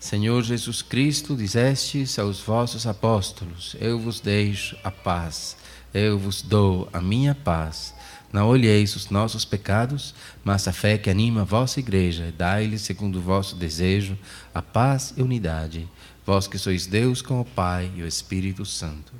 Senhor 0.00 0.42
Jesus 0.42 0.82
Cristo, 0.82 1.36
dizestes 1.36 2.18
aos 2.18 2.40
vossos 2.40 2.86
apóstolos: 2.86 3.76
Eu 3.80 3.98
vos 3.98 4.18
deixo 4.18 4.76
a 4.82 4.90
paz, 4.90 5.56
eu 5.94 6.18
vos 6.18 6.42
dou 6.42 6.88
a 6.92 7.00
minha 7.00 7.34
paz. 7.34 7.94
Não 8.32 8.48
olheis 8.48 8.94
os 8.94 9.10
nossos 9.10 9.44
pecados, 9.44 10.14
mas 10.44 10.68
a 10.68 10.72
fé 10.72 10.96
que 10.96 11.10
anima 11.10 11.40
a 11.40 11.44
vossa 11.44 11.80
igreja. 11.80 12.32
Dai-lhe, 12.36 12.78
segundo 12.78 13.16
o 13.16 13.22
vosso 13.22 13.56
desejo, 13.56 14.16
a 14.54 14.62
paz 14.62 15.12
e 15.16 15.22
unidade. 15.22 15.88
Vós 16.24 16.46
que 16.46 16.56
sois 16.56 16.86
Deus 16.86 17.22
com 17.22 17.40
o 17.40 17.44
Pai 17.44 17.90
e 17.96 18.02
o 18.02 18.06
Espírito 18.06 18.64
Santo. 18.64 19.12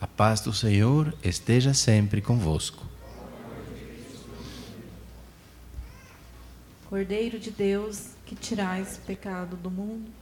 A 0.00 0.06
paz 0.06 0.40
do 0.42 0.52
Senhor 0.52 1.14
esteja 1.24 1.72
sempre 1.72 2.20
convosco. 2.20 2.86
Cordeiro 6.88 7.38
de 7.38 7.50
Deus, 7.50 8.10
que 8.26 8.34
tirais 8.34 8.96
o 8.96 9.06
pecado 9.06 9.56
do 9.56 9.70
mundo. 9.70 10.17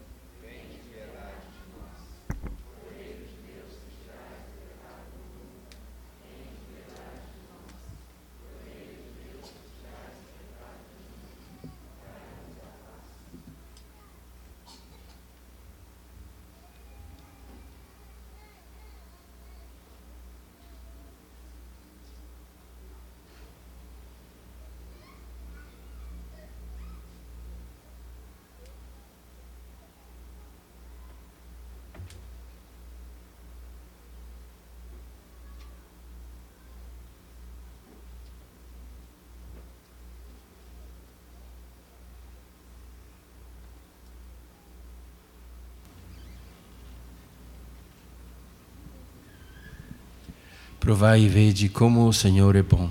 Provai 50.86 51.22
e 51.22 51.28
vede 51.28 51.68
como 51.68 52.06
o 52.06 52.12
Senhor 52.12 52.54
é 52.54 52.62
bom. 52.62 52.88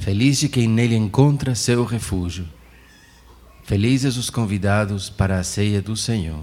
Feliz 0.00 0.40
de 0.40 0.48
quem 0.48 0.66
nele 0.66 0.96
encontra 0.96 1.54
seu 1.54 1.84
refúgio. 1.84 2.44
Felizes 3.62 4.16
os 4.16 4.28
convidados 4.28 5.08
para 5.08 5.38
a 5.38 5.44
ceia 5.44 5.80
do 5.80 5.96
Senhor. 5.96 6.42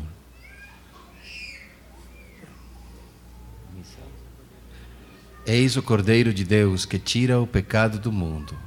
Eis 5.45 5.75
o 5.75 5.83
Cordeiro 5.83 6.33
de 6.33 6.45
Deus 6.45 6.85
que 6.85 6.97
tira 6.97 7.41
o 7.41 7.45
pecado 7.45 7.99
do 7.99 8.09
mundo. 8.09 8.57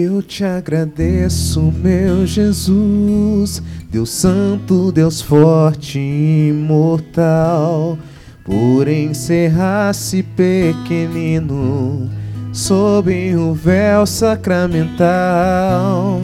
Eu 0.00 0.22
te 0.22 0.44
agradeço, 0.44 1.74
meu 1.82 2.24
Jesus, 2.24 3.60
Deus 3.90 4.10
Santo, 4.10 4.92
Deus 4.92 5.20
Forte 5.20 5.98
e 5.98 6.50
Imortal, 6.50 7.98
por 8.44 8.86
encerrar-se 8.86 10.22
pequenino 10.22 12.08
sob 12.52 13.34
o 13.34 13.52
véu 13.52 14.06
sacramental. 14.06 16.20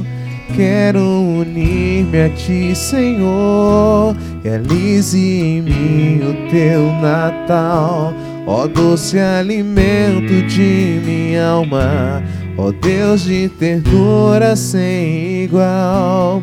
Quero 0.55 1.01
unir-me 1.01 2.20
a 2.20 2.31
ti, 2.31 2.77
Senhor, 2.77 4.14
realize 4.45 5.18
em 5.18 5.62
mim 5.62 6.20
o 6.20 6.49
teu 6.49 6.93
Natal. 7.03 8.14
Ó 8.47 8.68
doce 8.68 9.18
alimento 9.18 10.47
de 10.47 11.01
minha 11.05 11.49
alma, 11.49 12.22
ó 12.57 12.72
Deus 12.72 13.24
de 13.24 13.48
ternura 13.48 14.57
sem 14.57 15.44
igual. 15.44 16.42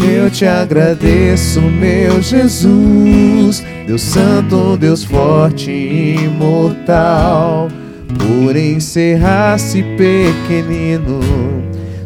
Eu 0.00 0.30
te 0.30 0.46
agradeço, 0.46 1.60
meu 1.60 2.22
Jesus, 2.22 3.64
Deus 3.86 4.02
Santo, 4.02 4.76
Deus 4.76 5.02
forte 5.02 5.70
e 5.70 6.24
imortal, 6.24 7.68
por 8.16 8.56
encerrar-se 8.56 9.82
pequenino 9.82 11.20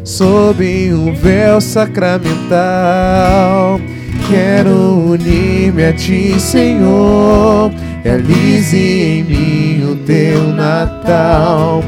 sob 0.03 0.91
um 0.93 1.13
véu 1.13 1.61
sacramental. 1.61 3.79
Quero 4.29 5.11
unir-me 5.11 5.85
a 5.85 5.93
ti, 5.93 6.39
Senhor, 6.39 7.71
realize 8.03 8.75
em 8.75 9.23
mim 9.23 9.91
o 9.91 9.95
teu 9.97 10.47
Natal 10.47 11.83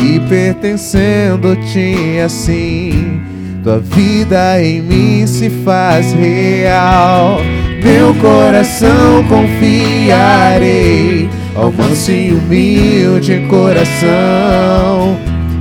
e 0.00 0.20
pertencendo-te 0.28 2.20
assim 2.24 3.20
tua 3.62 3.78
vida 3.78 4.60
em 4.62 4.80
mim 4.80 5.26
se 5.26 5.50
faz 5.64 6.12
real. 6.12 7.40
Meu 7.82 8.14
coração 8.14 9.24
confiarei 9.28 11.28
ao 11.54 11.70
manso 11.72 12.10
e 12.10 12.32
humilde 12.32 13.46
coração. 13.48 15.16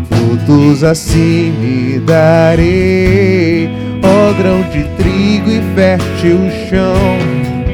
Frutos 0.09 0.83
assim 0.83 1.53
me 1.59 1.99
darei, 1.99 3.69
ó 4.01 4.33
grão 4.33 4.61
de 4.71 4.83
trigo 4.95 5.49
e 5.49 5.61
fértil 5.75 6.39
chão. 6.69 7.19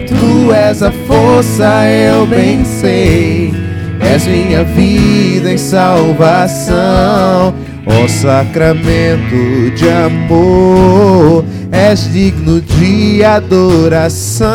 Tu 0.07 0.53
és 0.53 0.81
a 0.81 0.91
força, 0.91 1.85
eu 1.87 2.25
bem 2.25 2.65
sei, 2.65 3.53
és 4.15 4.25
minha 4.27 4.63
vida 4.63 5.51
em 5.51 5.57
salvação 5.57 7.53
Ó 7.87 8.07
sacramento 8.07 9.69
de 9.75 9.87
amor, 9.87 11.45
és 11.71 12.11
digno 12.11 12.59
de 12.59 13.23
adoração. 13.23 14.47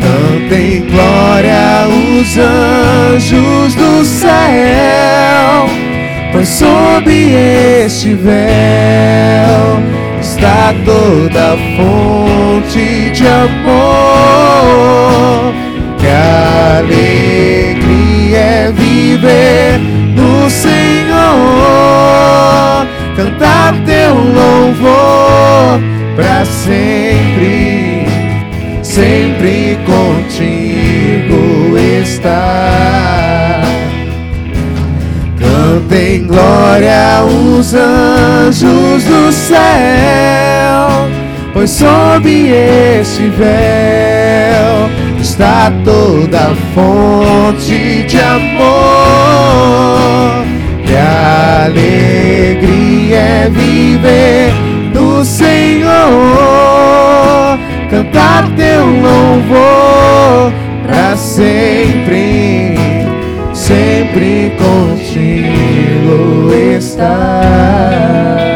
Cantem 0.00 0.86
glória 0.90 1.86
os 1.86 2.38
anjos 2.38 3.74
do 3.74 4.02
céu, 4.06 5.68
pois 6.32 6.48
sob 6.48 7.12
este 7.12 8.14
véu 8.14 8.32
está 10.18 10.74
toda 10.86 11.58
fonte 11.76 13.10
de 13.10 13.28
amor. 13.28 14.32
Alegria 16.78 18.38
é 18.38 18.72
viver 18.72 19.78
no 20.14 20.50
Senhor, 20.50 21.16
cantar 23.16 23.74
teu 23.86 24.14
louvor 24.14 25.80
para 26.16 26.44
sempre, 26.44 28.06
sempre 28.82 29.78
contigo 29.86 31.78
estar. 32.02 33.62
Cantem 35.38 36.26
glória 36.26 37.24
os 37.24 37.74
anjos 37.74 39.04
do 39.04 39.32
céu, 39.32 41.08
pois 41.54 41.70
sob 41.70 42.28
este 42.28 43.28
véu 43.30 45.01
está 45.32 45.72
toda 45.82 46.54
fonte 46.74 48.04
de 48.06 48.20
amor. 48.20 48.44
Que 50.84 50.94
alegria 51.64 53.16
é 53.16 53.48
viver 53.48 54.52
no 54.92 55.24
Senhor, 55.24 55.88
cantar 57.90 58.50
teu 58.56 58.84
louvor 58.84 60.52
para 60.86 61.16
sempre, 61.16 62.76
sempre 63.54 64.52
contigo 64.58 66.52
estar. 66.76 68.51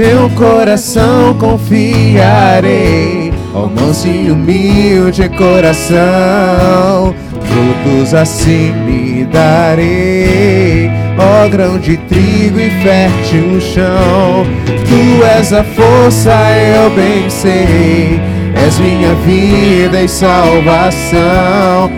Meu 0.00 0.30
coração 0.30 1.34
confiarei 1.34 3.30
ao 3.52 3.68
manso 3.68 4.08
e 4.08 4.30
humilde 4.30 5.28
coração. 5.28 7.14
Frutos 7.42 8.14
assim 8.14 8.72
me 8.86 9.24
darei, 9.24 10.90
ó 11.18 11.46
grão 11.50 11.78
de 11.78 11.98
trigo 11.98 12.58
e 12.58 12.70
fértil 12.82 13.60
chão. 13.60 14.46
Tu 14.64 15.22
és 15.22 15.52
a 15.52 15.62
força, 15.62 16.32
eu 16.32 16.88
bem 16.92 17.28
sei, 17.28 18.18
és 18.54 18.78
minha 18.78 19.14
vida 19.26 20.00
e 20.00 20.08
salvação. 20.08 21.90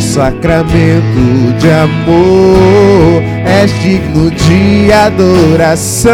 Sacramento 0.00 1.54
de 1.58 1.70
amor, 1.70 3.22
és 3.46 3.72
digno 3.80 4.30
de 4.30 4.92
adoração. 4.92 6.12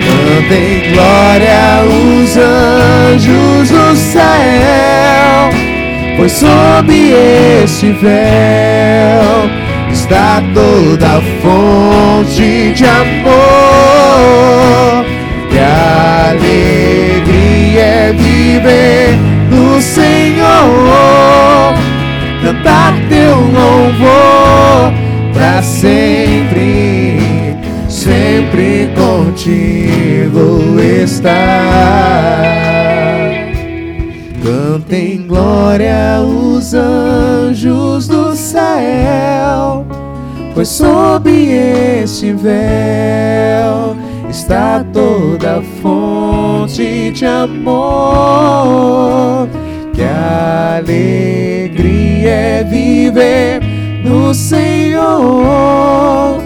Cantem 0.00 0.92
glória 0.92 1.84
os 1.84 2.36
anjos 2.36 3.70
do 3.70 3.96
céu, 3.96 5.50
pois 6.16 6.32
sob 6.32 6.92
este 7.62 7.92
véu 7.92 9.50
está 9.92 10.42
toda 10.54 11.06
a 11.06 11.22
fonte 11.42 12.72
de 12.74 12.84
amor. 12.84 13.36
E 15.52 15.58
alegria 16.28 17.80
é 17.80 18.12
viver 18.12 19.35
Senhor, 19.96 21.72
cantar 22.42 22.92
teu 23.08 23.34
louvor 23.34 24.92
para 25.32 25.62
sempre 25.62 27.16
sempre 27.88 28.92
contigo 28.94 30.78
estar. 30.78 31.32
Cantem 34.44 35.26
glória 35.26 36.20
os 36.20 36.74
anjos 36.74 38.06
do 38.06 38.36
céu, 38.36 39.86
pois 40.54 40.68
sob 40.68 41.30
este 41.30 42.34
véu 42.34 43.96
está 44.28 44.84
toda 44.92 45.60
a 45.60 45.62
fonte 45.80 47.12
de 47.12 47.24
amor. 47.24 48.36
Alegria 50.78 52.30
é 52.30 52.64
viver 52.64 53.60
no 54.04 54.34
Senhor 54.34 56.36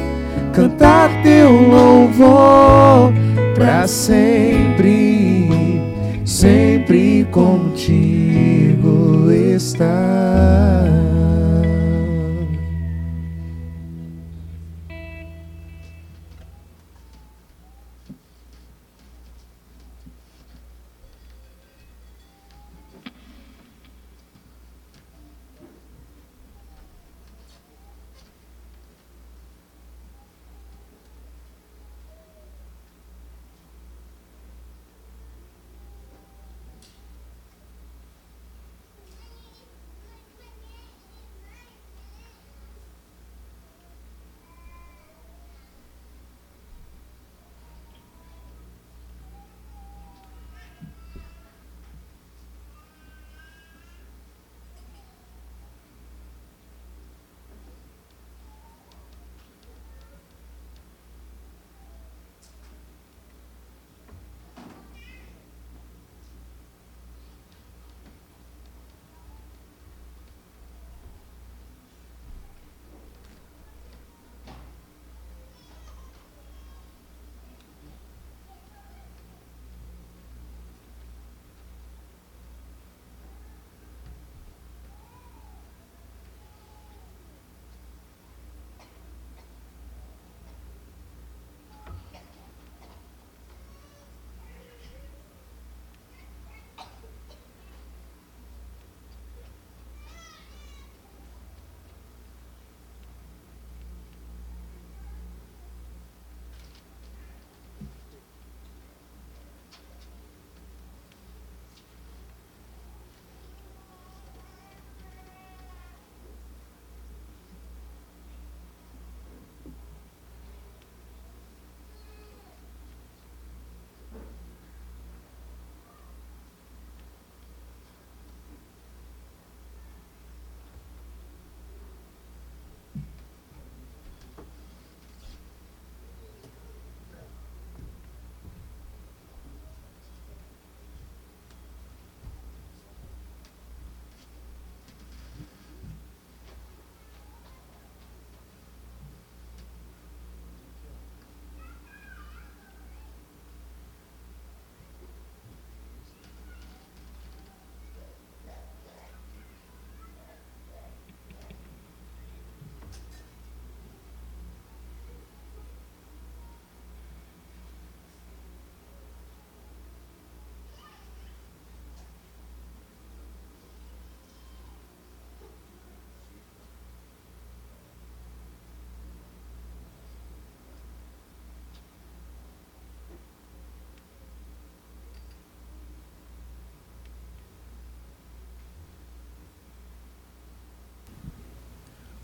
cantar 0.53 1.11
teu 1.22 1.51
louvor 1.51 3.12
para 3.55 3.87
sempre, 3.87 5.81
sempre 6.24 7.26
contigo 7.31 9.31
estar. 9.57 10.09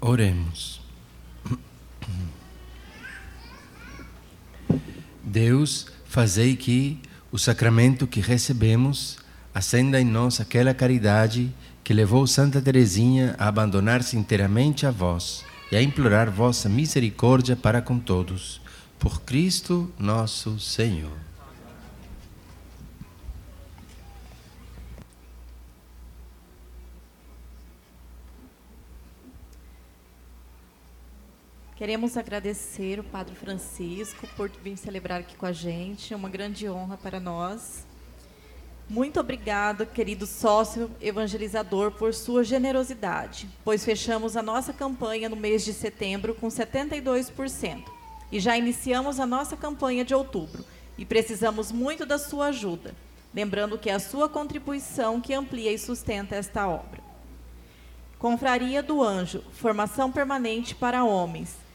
Oremos. 0.07 0.81
Deus, 5.21 5.89
fazei 6.05 6.55
que 6.55 7.01
o 7.33 7.39
sacramento 7.39 8.07
que 8.07 8.21
recebemos 8.21 9.19
acenda 9.53 10.01
em 10.01 10.05
nós 10.05 10.41
aquela 10.41 10.73
caridade 10.73 11.53
que 11.83 11.93
levou 11.93 12.25
Santa 12.25 12.63
Teresinha 12.63 13.35
a 13.37 13.49
abandonar-se 13.49 14.17
inteiramente 14.17 14.87
a 14.87 14.93
vós 14.93 15.45
e 15.73 15.77
a 15.77 15.83
implorar 15.83 16.31
vossa 16.31 16.69
misericórdia 16.69 17.57
para 17.57 17.83
com 17.83 17.99
todos. 17.99 18.61
Por 19.01 19.23
Cristo 19.23 19.93
nosso 19.99 20.61
Senhor. 20.61 21.26
Queremos 31.77 32.17
agradecer 32.17 32.99
o 32.99 33.05
Padre 33.05 33.35
Francisco 33.35 34.27
por 34.35 34.49
vir 34.49 34.79
celebrar 34.79 35.21
aqui 35.21 35.37
com 35.37 35.45
a 35.45 35.53
gente. 35.53 36.15
É 36.15 36.17
uma 36.17 36.31
grande 36.31 36.67
honra 36.71 36.97
para 36.97 37.21
nós. 37.21 37.85
Muito 38.89 39.21
obrigado, 39.21 39.85
querido 39.85 40.27
sócio 40.27 40.91
evangelizador, 41.03 41.93
por 41.93 42.15
sua 42.15 42.43
generosidade, 42.43 43.47
pois 43.63 43.85
fechamos 43.85 44.39
a 44.39 44.43
nossa 44.43 44.73
campanha 44.73 45.29
no 45.29 45.37
mês 45.37 45.67
de 45.67 45.75
setembro 45.75 46.35
com 46.35 46.49
72% 46.49 47.83
e 48.33 48.41
já 48.41 48.57
iniciamos 48.57 49.21
a 49.21 49.27
nossa 49.27 49.55
campanha 49.55 50.03
de 50.03 50.15
outubro 50.15 50.65
e 50.97 51.05
precisamos 51.05 51.71
muito 51.71 52.07
da 52.07 52.17
sua 52.17 52.47
ajuda, 52.47 52.95
lembrando 53.35 53.77
que 53.77 53.91
é 53.91 53.95
a 53.95 54.01
sua 54.01 54.31
contribuição 54.31 55.21
que 55.21 55.35
amplia 55.35 55.73
e 55.73 55.79
sustenta 55.79 56.37
esta 56.37 56.67
obra. 56.67 57.03
Confraria 58.19 58.83
do 58.83 59.03
Anjo, 59.03 59.43
formação 59.53 60.11
permanente 60.11 60.75
para 60.75 61.05
homens. 61.05 61.66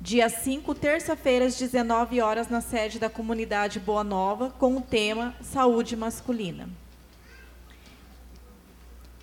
Dia 0.00 0.28
5, 0.28 0.76
terça-feira, 0.76 1.46
às 1.46 1.58
19 1.58 2.20
horas, 2.20 2.48
na 2.48 2.60
sede 2.60 3.00
da 3.00 3.10
comunidade 3.10 3.80
Boa 3.80 4.04
Nova, 4.04 4.54
com 4.56 4.76
o 4.76 4.80
tema 4.80 5.34
Saúde 5.42 5.96
Masculina. 5.96 6.68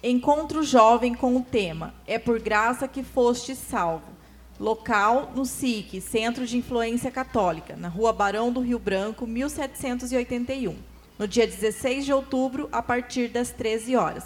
Encontro 0.03 0.63
jovem 0.63 1.15
com 1.15 1.37
o 1.37 1.41
tema 1.41 1.95
É 2.05 2.19
por 2.19 2.41
graça 2.41 2.89
que 2.89 3.03
foste 3.03 3.55
salvo. 3.55 4.13
Local 4.59 5.31
no 5.33 5.45
SIC, 5.45 6.01
Centro 6.01 6.45
de 6.45 6.57
Influência 6.57 7.09
Católica, 7.09 7.77
na 7.77 7.87
Rua 7.87 8.11
Barão 8.11 8.51
do 8.51 8.59
Rio 8.59 8.77
Branco, 8.77 9.25
1781. 9.25 10.75
No 11.17 11.25
dia 11.25 11.47
16 11.47 12.03
de 12.03 12.11
outubro, 12.11 12.67
a 12.69 12.81
partir 12.81 13.29
das 13.29 13.49
13 13.49 13.95
horas. 13.95 14.25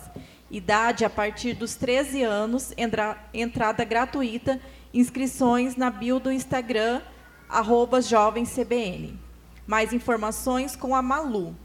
Idade 0.50 1.06
a 1.06 1.10
partir 1.12 1.54
dos 1.54 1.76
13 1.76 2.24
anos, 2.24 2.74
entra, 2.76 3.24
entrada 3.32 3.84
gratuita 3.84 4.60
Inscrições 4.94 5.76
na 5.76 5.92
bio 5.92 6.20
do 6.20 6.32
Instagram, 6.32 7.02
arroba 7.48 8.02
jovemcbn. 8.02 9.20
Mais 9.68 9.94
informações 9.94 10.76
com 10.76 10.96
a 10.96 11.02
Malu, 11.02 11.56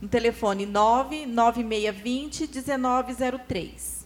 no 0.00 0.08
telefone 0.08 0.64
99620 0.64 2.48
1903. 2.48 4.02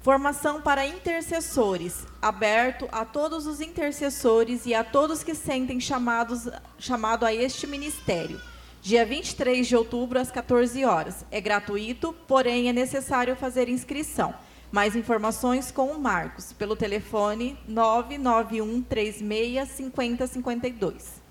Formação 0.00 0.62
para 0.62 0.86
intercessores, 0.86 2.06
aberto 2.22 2.88
a 2.92 3.04
todos 3.04 3.46
os 3.46 3.60
intercessores 3.60 4.64
e 4.64 4.72
a 4.72 4.82
todos 4.84 5.22
que 5.22 5.34
sentem 5.34 5.80
chamados, 5.80 6.48
chamado 6.78 7.26
a 7.26 7.34
este 7.34 7.66
ministério. 7.66 8.40
Dia 8.80 9.04
23 9.04 9.66
de 9.66 9.76
outubro, 9.76 10.18
às 10.18 10.30
14 10.30 10.84
horas. 10.84 11.26
É 11.30 11.40
gratuito, 11.40 12.14
porém 12.26 12.68
é 12.68 12.72
necessário 12.72 13.34
fazer 13.34 13.68
inscrição. 13.68 14.32
Mais 14.70 14.96
informações 14.96 15.70
com 15.70 15.92
o 15.92 15.98
Marcos, 15.98 16.52
pelo 16.52 16.74
telefone 16.74 17.56
991 17.68 18.82
36 18.82 19.68
50 19.68 20.26
52. 20.26 21.22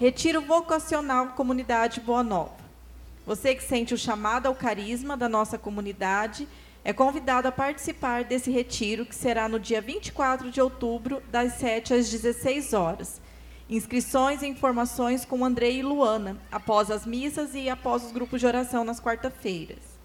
Retiro 0.00 0.40
vocacional 0.40 1.28
Comunidade 1.28 2.00
Boa 2.00 2.22
Nova. 2.22 2.56
Você 3.26 3.54
que 3.54 3.62
sente 3.62 3.92
o 3.92 3.98
chamado 3.98 4.46
ao 4.46 4.54
carisma 4.54 5.14
da 5.14 5.28
nossa 5.28 5.58
comunidade 5.58 6.48
é 6.82 6.92
convidado 6.94 7.46
a 7.46 7.52
participar 7.52 8.24
desse 8.24 8.50
retiro, 8.50 9.04
que 9.04 9.14
será 9.14 9.46
no 9.46 9.60
dia 9.60 9.82
24 9.82 10.50
de 10.50 10.58
outubro, 10.58 11.22
das 11.30 11.52
7 11.54 11.92
às 11.92 12.08
16 12.10 12.72
horas. 12.72 13.20
Inscrições 13.68 14.40
e 14.40 14.46
informações 14.46 15.26
com 15.26 15.44
Andrei 15.44 15.80
e 15.80 15.82
Luana, 15.82 16.38
após 16.50 16.90
as 16.90 17.04
missas 17.04 17.54
e 17.54 17.68
após 17.68 18.06
os 18.06 18.12
grupos 18.12 18.40
de 18.40 18.46
oração 18.46 18.84
nas 18.84 18.98
quarta-feiras. 18.98 19.97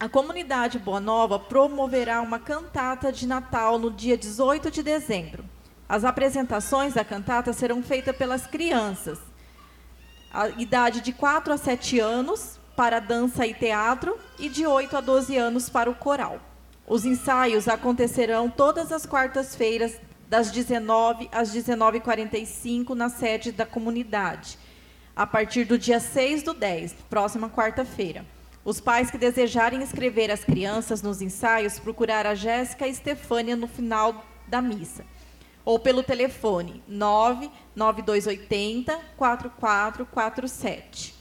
A 0.00 0.08
comunidade 0.08 0.78
Boa 0.78 1.00
Nova 1.00 1.40
promoverá 1.40 2.20
uma 2.20 2.38
cantata 2.38 3.10
de 3.10 3.26
Natal 3.26 3.80
no 3.80 3.90
dia 3.90 4.16
18 4.16 4.70
de 4.70 4.80
dezembro. 4.80 5.44
As 5.88 6.04
apresentações 6.04 6.94
da 6.94 7.04
cantata 7.04 7.52
serão 7.52 7.82
feitas 7.82 8.16
pelas 8.16 8.46
crianças, 8.46 9.18
a 10.32 10.50
idade 10.50 11.00
de 11.00 11.12
4 11.12 11.52
a 11.52 11.56
7 11.56 11.98
anos 11.98 12.60
para 12.76 13.00
dança 13.00 13.44
e 13.44 13.52
teatro 13.52 14.16
e 14.38 14.48
de 14.48 14.64
8 14.64 14.98
a 14.98 15.00
12 15.00 15.36
anos 15.36 15.68
para 15.68 15.90
o 15.90 15.96
coral. 15.96 16.38
Os 16.86 17.04
ensaios 17.04 17.66
acontecerão 17.66 18.48
todas 18.48 18.92
as 18.92 19.04
quartas-feiras, 19.04 20.00
das 20.28 20.52
19 20.52 21.28
às 21.32 21.52
19h45, 21.52 22.90
na 22.90 23.08
sede 23.08 23.50
da 23.50 23.66
comunidade, 23.66 24.58
a 25.16 25.26
partir 25.26 25.64
do 25.64 25.76
dia 25.76 25.98
6 25.98 26.44
do 26.44 26.54
10, 26.54 26.94
próxima 27.10 27.50
quarta-feira. 27.50 28.37
Os 28.64 28.80
pais 28.80 29.10
que 29.10 29.18
desejarem 29.18 29.82
inscrever 29.82 30.30
as 30.30 30.44
crianças 30.44 31.02
nos 31.02 31.20
ensaios, 31.22 31.78
procurar 31.78 32.26
a 32.26 32.34
Jéssica 32.34 32.86
e 32.86 32.90
Estefânia 32.90 33.56
no 33.56 33.66
final 33.66 34.26
da 34.46 34.60
missa. 34.60 35.06
Ou 35.64 35.78
pelo 35.78 36.02
telefone 36.02 36.82
99280 36.88 38.98
4447. 39.16 41.14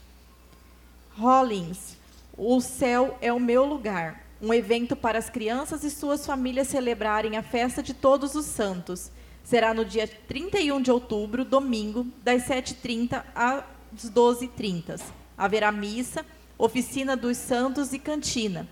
Rollins, 1.18 1.98
o 2.38 2.62
céu 2.62 3.18
é 3.22 3.34
o 3.34 3.40
meu 3.40 3.66
lugar. 3.66 4.24
Um 4.40 4.54
evento 4.54 4.96
para 4.96 5.18
as 5.18 5.30
crianças 5.30 5.84
e 5.84 5.90
suas 5.90 6.26
famílias 6.26 6.68
celebrarem 6.68 7.38
a 7.38 7.44
festa 7.44 7.82
de 7.82 7.94
Todos 7.94 8.36
os 8.36 8.46
Santos. 8.46 9.12
Será 9.44 9.74
no 9.74 9.84
dia 9.84 10.08
31 10.28 10.82
de 10.82 10.92
outubro, 10.92 11.44
domingo, 11.44 12.06
das 12.24 12.44
7h30 12.44 13.24
às 13.34 13.64
12h30. 13.96 15.02
Haverá 15.36 15.72
missa 15.72 16.24
Oficina 16.58 17.16
dos 17.16 17.38
Santos 17.38 17.93
e 17.93 17.99
Cantina. 17.99 18.68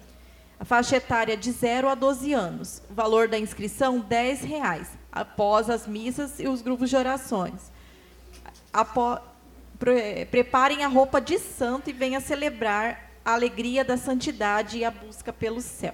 A 0.59 0.65
faixa 0.65 0.95
etária 0.95 1.37
de 1.37 1.51
0 1.51 1.87
a 1.87 1.95
12 1.95 2.33
anos. 2.33 2.81
O 2.89 2.93
valor 2.93 3.27
da 3.27 3.37
inscrição, 3.37 3.99
10 3.99 4.41
reais, 4.41 4.89
após 5.11 5.69
as 5.69 5.85
missas 5.85 6.39
e 6.39 6.47
os 6.47 6.61
grupos 6.61 6.89
de 6.89 6.95
orações. 6.95 7.71
Preparem 10.31 10.83
a 10.83 10.87
roupa 10.87 11.21
de 11.21 11.37
santo 11.37 11.89
e 11.89 11.93
venha 11.93 12.19
celebrar 12.19 13.11
a 13.23 13.33
alegria 13.33 13.83
da 13.83 13.97
santidade 13.97 14.77
e 14.79 14.85
a 14.85 14.89
busca 14.91 15.31
pelo 15.31 15.61
céu. 15.61 15.93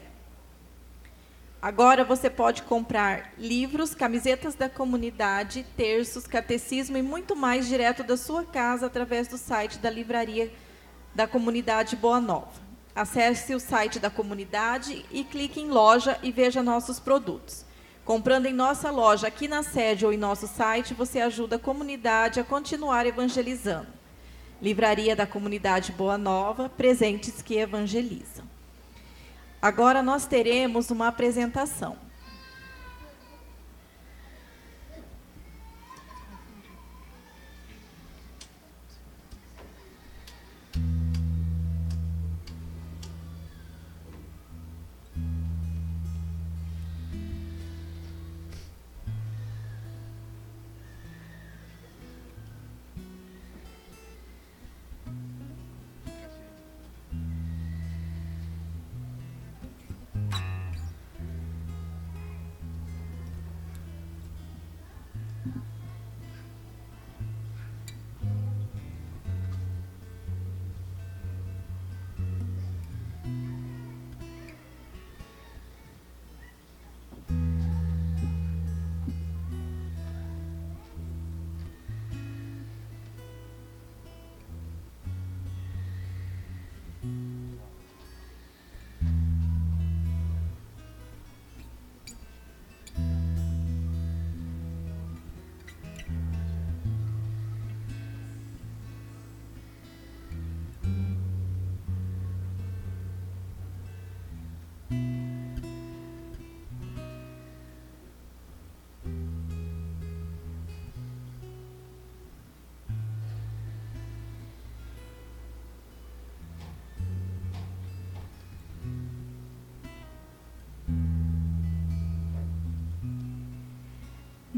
Agora 1.62 2.04
você 2.04 2.30
pode 2.30 2.64
comprar 2.64 3.34
livros, 3.38 3.94
camisetas 3.94 4.56
da 4.56 4.68
comunidade, 4.68 5.66
terços, 5.78 6.26
catecismo 6.26 6.98
e 6.98 7.04
muito 7.04 7.36
mais 7.36 7.68
direto 7.68 8.04
da 8.04 8.18
sua 8.18 8.44
casa 8.44 8.88
através 8.88 9.28
do 9.28 9.38
site 9.38 9.78
da 9.78 9.90
livraria 9.90 10.52
da 11.14 11.28
comunidade 11.28 11.96
Boa 11.96 12.20
Nova. 12.20 12.62
Acesse 12.96 13.54
o 13.56 13.60
site 13.60 14.00
da 14.00 14.10
comunidade 14.10 15.06
e 15.12 15.24
clique 15.24 15.60
em 15.60 15.70
loja 15.70 16.18
e 16.22 16.32
veja 16.32 16.64
nossos 16.64 17.00
produtos. 17.00 17.66
Comprando 18.04 18.48
em 18.48 18.54
nossa 18.54 18.90
loja 18.92 19.28
aqui 19.28 19.48
na 19.48 19.64
sede 19.64 20.06
ou 20.06 20.12
em 20.12 20.18
nosso 20.18 20.48
site, 20.48 20.94
você 20.94 21.22
ajuda 21.22 21.56
a 21.56 21.60
comunidade 21.60 22.40
a 22.40 22.44
continuar 22.44 23.06
evangelizando. 23.06 23.88
Livraria 24.62 25.16
da 25.16 25.26
Comunidade 25.26 25.92
Boa 25.92 26.18
Nova, 26.18 26.70
presentes 26.70 27.42
que 27.42 27.56
evangelizam. 27.56 28.46
Agora 29.62 30.04
nós 30.04 30.26
teremos 30.26 30.92
uma 30.92 31.08
apresentação. 31.08 31.98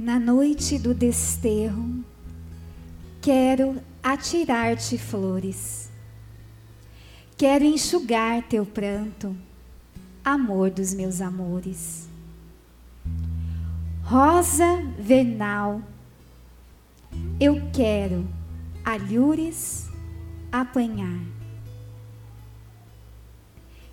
Na 0.04 0.20
noite 0.20 0.78
do 0.78 0.93
desterro, 0.93 2.04
quero 3.22 3.82
atirar-te 4.04 4.97
flores. 4.97 5.89
Quero 7.38 7.64
enxugar 7.64 8.43
teu 8.43 8.66
pranto, 8.66 9.34
amor 10.22 10.72
dos 10.72 10.93
meus 10.93 11.22
amores. 11.22 12.10
Rosa 14.04 14.84
vernal, 14.99 15.82
eu 17.39 17.70
quero 17.72 18.28
alhures 18.84 19.88
apanhar. 20.51 21.22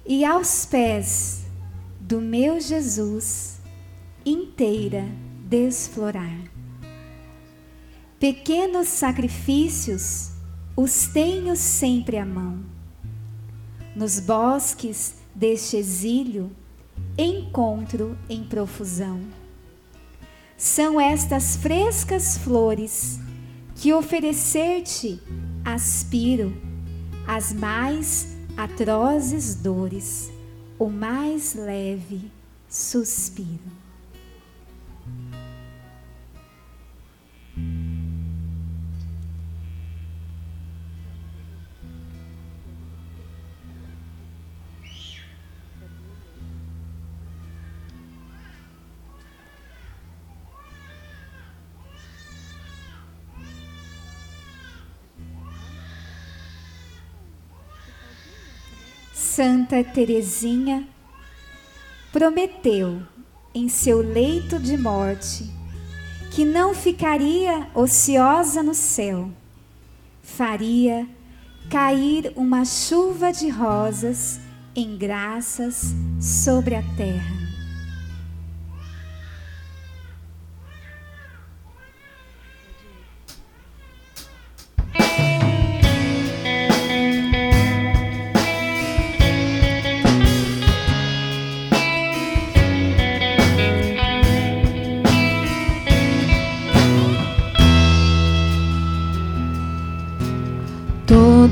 E 0.04 0.24
aos 0.24 0.66
pés 0.66 1.44
do 2.00 2.20
meu 2.20 2.60
Jesus 2.60 3.60
inteira 4.26 5.06
desflorar. 5.50 6.38
Pequenos 8.20 8.86
sacrifícios 8.86 10.30
os 10.76 11.08
tenho 11.08 11.56
sempre 11.56 12.18
à 12.18 12.24
mão. 12.24 12.60
Nos 13.96 14.20
bosques 14.20 15.16
deste 15.34 15.76
exílio 15.76 16.52
encontro 17.18 18.16
em 18.28 18.44
profusão. 18.44 19.20
São 20.56 21.00
estas 21.00 21.56
frescas 21.56 22.38
flores 22.38 23.18
que 23.74 23.92
oferecer-te 23.92 25.20
aspiro 25.64 26.56
as 27.26 27.52
mais 27.52 28.36
atrozes 28.56 29.56
dores, 29.56 30.30
o 30.78 30.88
mais 30.88 31.54
leve 31.54 32.30
suspiro. 32.68 33.79
Santa 59.40 59.82
Teresinha 59.82 60.86
prometeu 62.12 63.00
em 63.54 63.70
seu 63.70 64.02
leito 64.02 64.58
de 64.58 64.76
morte 64.76 65.50
que 66.30 66.44
não 66.44 66.74
ficaria 66.74 67.66
ociosa 67.74 68.62
no 68.62 68.74
céu, 68.74 69.30
faria 70.22 71.08
cair 71.70 72.34
uma 72.36 72.66
chuva 72.66 73.32
de 73.32 73.48
rosas 73.48 74.38
em 74.76 74.94
graças 74.98 75.94
sobre 76.20 76.74
a 76.74 76.82
terra. 76.94 77.39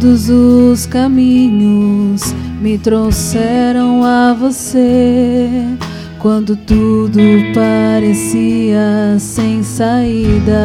Todos 0.09 0.31
os 0.31 0.87
caminhos 0.87 2.35
me 2.63 2.79
trouxeram 2.79 4.03
a 4.03 4.33
você 4.33 5.51
quando 6.19 6.57
tudo 6.57 7.19
parecia 7.53 9.19
sem 9.19 9.63
saída. 9.63 10.65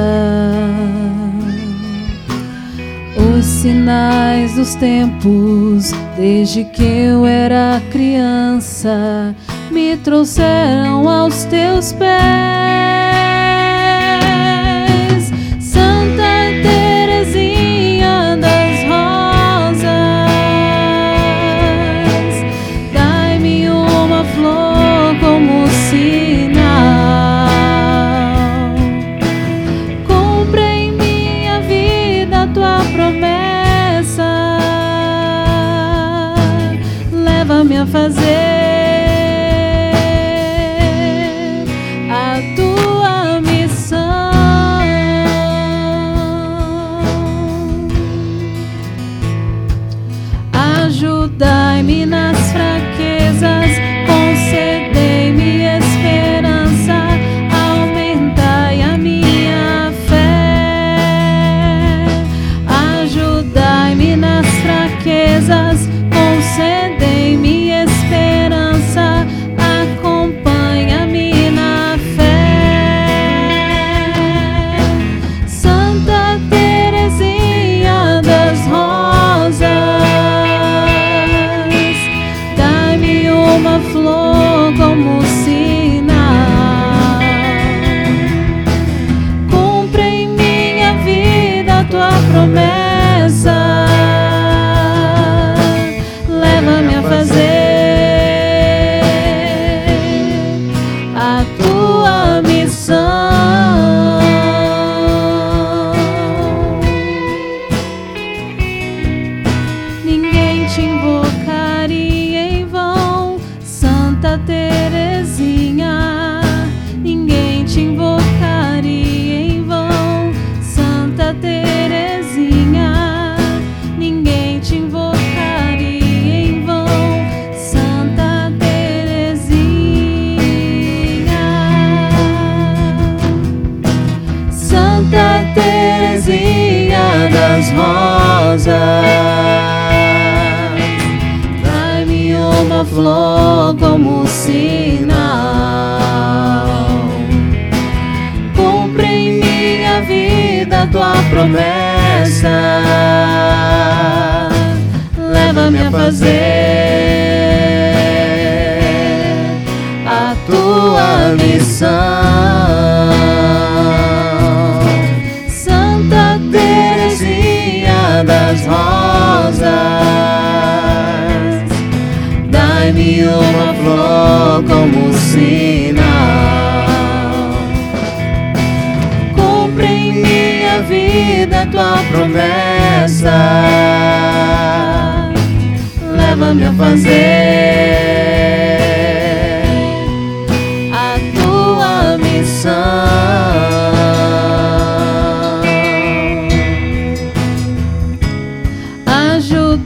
Os 3.17 3.43
sinais 3.43 4.55
dos 4.55 4.75
tempos, 4.75 5.91
desde 6.15 6.63
que 6.63 6.81
eu 6.81 7.25
era 7.25 7.81
criança, 7.91 9.35
me 9.69 9.97
trouxeram 9.97 11.09
aos 11.09 11.43
teus 11.43 11.91
pés. 11.91 12.72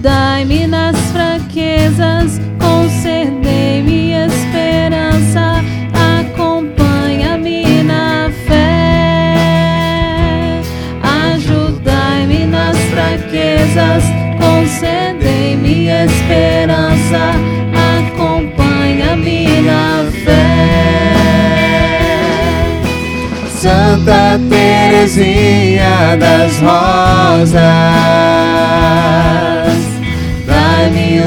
Ajudai-me 0.08 0.68
nas 0.68 0.95
fraquezas, 1.12 2.39
concedei-me 2.58 4.14
esperança, 4.14 5.62
acompanha-me 6.22 7.84
na 7.84 8.32
fé. 8.47 9.51
Ajudai-me 11.34 12.45
nas 12.45 12.78
fraquezas, 12.78 14.05
concedei-me 14.39 15.89
esperança, 15.89 17.34
acompanha-me 17.99 19.62
na 19.62 20.05
fé. 20.24 21.12
Santa 23.49 24.39
Teresinha 24.49 26.16
das 26.18 26.62
Rosas, 26.62 27.58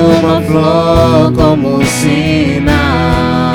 uma 0.01 0.41
flor 0.43 1.33
como 1.33 1.85
sinal. 1.85 3.55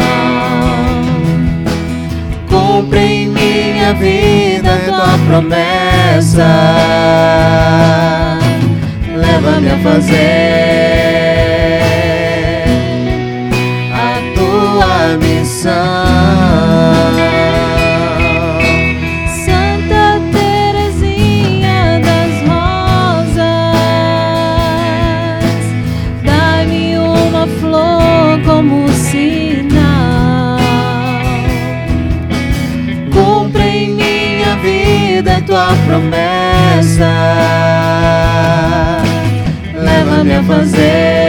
Cumpre 2.50 3.00
em 3.00 3.30
minha 3.30 3.94
vida 3.94 4.78
tua 4.86 5.18
promessa, 5.28 6.48
leva-me 9.16 9.72
a 9.72 9.78
fazer 9.80 10.16
a 13.94 14.20
tua 14.36 15.18
missão. 15.18 16.25
Fazer 40.48 41.25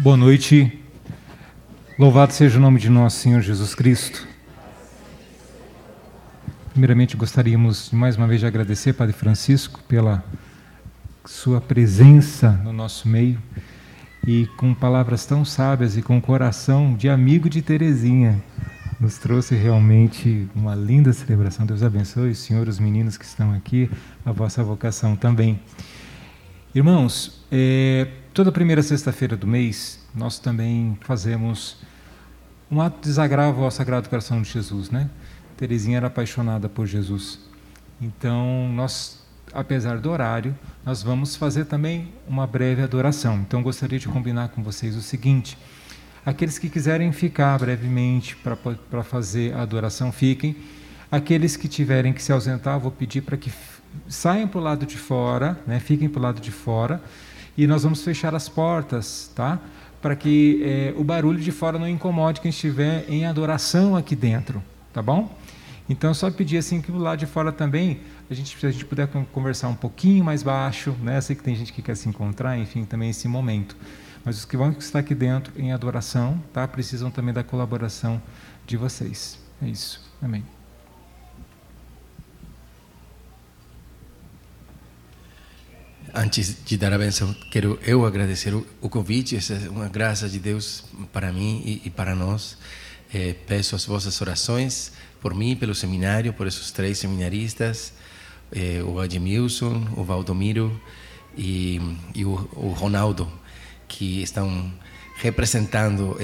Boa 0.00 0.16
noite. 0.16 0.80
Louvado 1.98 2.32
seja 2.32 2.56
o 2.56 2.60
nome 2.60 2.78
de 2.78 2.88
nosso 2.88 3.16
Senhor 3.16 3.40
Jesus 3.40 3.74
Cristo. 3.74 4.28
Primeiramente, 6.70 7.16
gostaríamos 7.16 7.90
mais 7.90 8.16
uma 8.16 8.28
vez 8.28 8.38
de 8.38 8.46
agradecer, 8.46 8.92
Padre 8.92 9.12
Francisco, 9.12 9.80
pela 9.88 10.24
sua 11.24 11.60
presença 11.60 12.52
no 12.62 12.72
nosso 12.72 13.08
meio 13.08 13.42
e 14.24 14.46
com 14.56 14.72
palavras 14.72 15.26
tão 15.26 15.44
sábias 15.44 15.96
e 15.96 16.02
com 16.02 16.20
coração 16.20 16.94
de 16.94 17.08
amigo 17.08 17.50
de 17.50 17.60
Terezinha. 17.60 18.40
Nos 19.00 19.18
trouxe 19.18 19.56
realmente 19.56 20.48
uma 20.54 20.76
linda 20.76 21.12
celebração. 21.12 21.66
Deus 21.66 21.82
abençoe, 21.82 22.36
Senhor, 22.36 22.68
os 22.68 22.78
meninos 22.78 23.16
que 23.16 23.24
estão 23.24 23.52
aqui, 23.52 23.90
a 24.24 24.30
vossa 24.30 24.62
vocação 24.62 25.16
também. 25.16 25.58
Irmãos, 26.72 27.44
é, 27.50 28.06
toda 28.38 28.52
primeira 28.52 28.84
sexta-feira 28.84 29.36
do 29.36 29.48
mês, 29.48 29.98
nós 30.14 30.38
também 30.38 30.96
fazemos 31.00 31.76
um 32.70 32.80
ato 32.80 32.98
de 32.98 33.08
desagravo 33.08 33.64
ao 33.64 33.70
Sagrado 33.72 34.08
Coração 34.08 34.40
de 34.40 34.48
Jesus, 34.48 34.90
né? 34.90 35.10
Terezinha 35.56 35.96
era 35.96 36.06
apaixonada 36.06 36.68
por 36.68 36.86
Jesus. 36.86 37.40
Então, 38.00 38.70
nós, 38.72 39.26
apesar 39.52 39.98
do 39.98 40.08
horário, 40.08 40.56
nós 40.86 41.02
vamos 41.02 41.34
fazer 41.34 41.64
também 41.64 42.12
uma 42.28 42.46
breve 42.46 42.80
adoração. 42.80 43.40
Então, 43.40 43.60
gostaria 43.60 43.98
de 43.98 44.06
combinar 44.06 44.50
com 44.50 44.62
vocês 44.62 44.94
o 44.94 45.02
seguinte: 45.02 45.58
aqueles 46.24 46.60
que 46.60 46.68
quiserem 46.68 47.10
ficar 47.10 47.58
brevemente 47.58 48.36
para 48.36 49.02
fazer 49.02 49.52
a 49.52 49.62
adoração, 49.62 50.12
fiquem. 50.12 50.54
Aqueles 51.10 51.56
que 51.56 51.66
tiverem 51.66 52.12
que 52.12 52.22
se 52.22 52.30
ausentar, 52.30 52.78
vou 52.78 52.92
pedir 52.92 53.22
para 53.22 53.36
que 53.36 53.50
saiam 54.08 54.46
para 54.46 54.60
o 54.60 54.62
lado 54.62 54.86
de 54.86 54.96
fora, 54.96 55.58
né? 55.66 55.80
fiquem 55.80 56.08
para 56.08 56.20
o 56.20 56.22
lado 56.22 56.40
de 56.40 56.52
fora, 56.52 57.02
e 57.58 57.66
nós 57.66 57.82
vamos 57.82 58.02
fechar 58.04 58.36
as 58.36 58.48
portas, 58.48 59.32
tá? 59.34 59.58
Para 60.00 60.14
que 60.14 60.62
eh, 60.62 60.94
o 60.96 61.02
barulho 61.02 61.40
de 61.40 61.50
fora 61.50 61.76
não 61.76 61.88
incomode 61.88 62.40
quem 62.40 62.50
estiver 62.50 63.04
em 63.08 63.26
adoração 63.26 63.96
aqui 63.96 64.14
dentro, 64.14 64.62
tá 64.92 65.02
bom? 65.02 65.36
Então, 65.88 66.14
só 66.14 66.30
pedir 66.30 66.58
assim 66.58 66.80
que 66.80 66.92
do 66.92 66.98
lado 66.98 67.18
de 67.18 67.26
fora 67.26 67.50
também, 67.50 67.98
a 68.30 68.34
gente, 68.34 68.56
se 68.56 68.64
a 68.64 68.70
gente 68.70 68.84
puder 68.84 69.08
conversar 69.32 69.68
um 69.68 69.74
pouquinho 69.74 70.24
mais 70.24 70.44
baixo, 70.44 70.94
né? 71.02 71.20
Sei 71.20 71.34
que 71.34 71.42
tem 71.42 71.56
gente 71.56 71.72
que 71.72 71.82
quer 71.82 71.96
se 71.96 72.08
encontrar, 72.08 72.56
enfim, 72.56 72.84
também 72.84 73.10
esse 73.10 73.26
momento. 73.26 73.76
Mas 74.24 74.38
os 74.38 74.44
que 74.44 74.56
vão 74.56 74.70
estar 74.70 75.00
aqui 75.00 75.14
dentro 75.14 75.52
em 75.60 75.72
adoração, 75.72 76.40
tá? 76.52 76.68
Precisam 76.68 77.10
também 77.10 77.34
da 77.34 77.42
colaboração 77.42 78.22
de 78.66 78.76
vocês. 78.76 79.36
É 79.60 79.66
isso. 79.66 80.00
Amém. 80.22 80.57
Antes 86.14 86.56
de 86.64 86.76
dar 86.78 86.92
a 86.92 86.98
benção, 86.98 87.34
quero 87.50 87.78
eu 87.82 88.06
agradecer 88.06 88.54
o, 88.54 88.66
o 88.80 88.88
convite, 88.88 89.36
essa 89.36 89.54
é 89.54 89.68
uma 89.68 89.88
graça 89.88 90.28
de 90.28 90.38
Deus 90.38 90.84
para 91.12 91.32
mim 91.32 91.62
e, 91.64 91.82
e 91.84 91.90
para 91.90 92.14
nós. 92.14 92.56
Eh, 93.12 93.34
peço 93.46 93.76
as 93.76 93.84
vossas 93.84 94.20
orações 94.20 94.92
por 95.20 95.34
mim, 95.34 95.54
pelo 95.54 95.74
seminário, 95.74 96.32
por 96.32 96.46
esses 96.46 96.70
três 96.70 96.98
seminaristas, 96.98 97.92
eh, 98.52 98.82
o 98.82 99.00
Ademilson, 99.00 99.86
o 99.96 100.04
Valdomiro 100.04 100.80
e, 101.36 101.80
e 102.14 102.24
o, 102.24 102.48
o, 102.52 102.68
Ronaldo, 102.68 103.30
que 103.86 104.22
estão 104.22 104.72
representando 105.16 106.16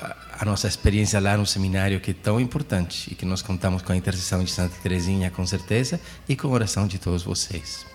a, 0.00 0.42
a 0.42 0.44
nossa 0.44 0.68
experiência 0.68 1.18
lá 1.18 1.36
no 1.36 1.46
seminário, 1.46 2.00
que 2.00 2.12
é 2.12 2.14
tão 2.14 2.40
importante 2.40 3.10
e 3.10 3.14
que 3.14 3.24
nós 3.24 3.42
contamos 3.42 3.82
com 3.82 3.92
a 3.92 3.96
intercessão 3.96 4.44
de 4.44 4.50
Santa 4.50 4.76
Teresinha, 4.82 5.30
com 5.30 5.44
certeza, 5.46 6.00
e 6.28 6.36
com 6.36 6.48
a 6.48 6.50
oração 6.50 6.86
de 6.86 6.98
todos 6.98 7.22
vocês. 7.22 7.89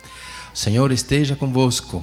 Senhor 0.56 0.90
esteja 0.94 1.36
convosco. 1.36 2.02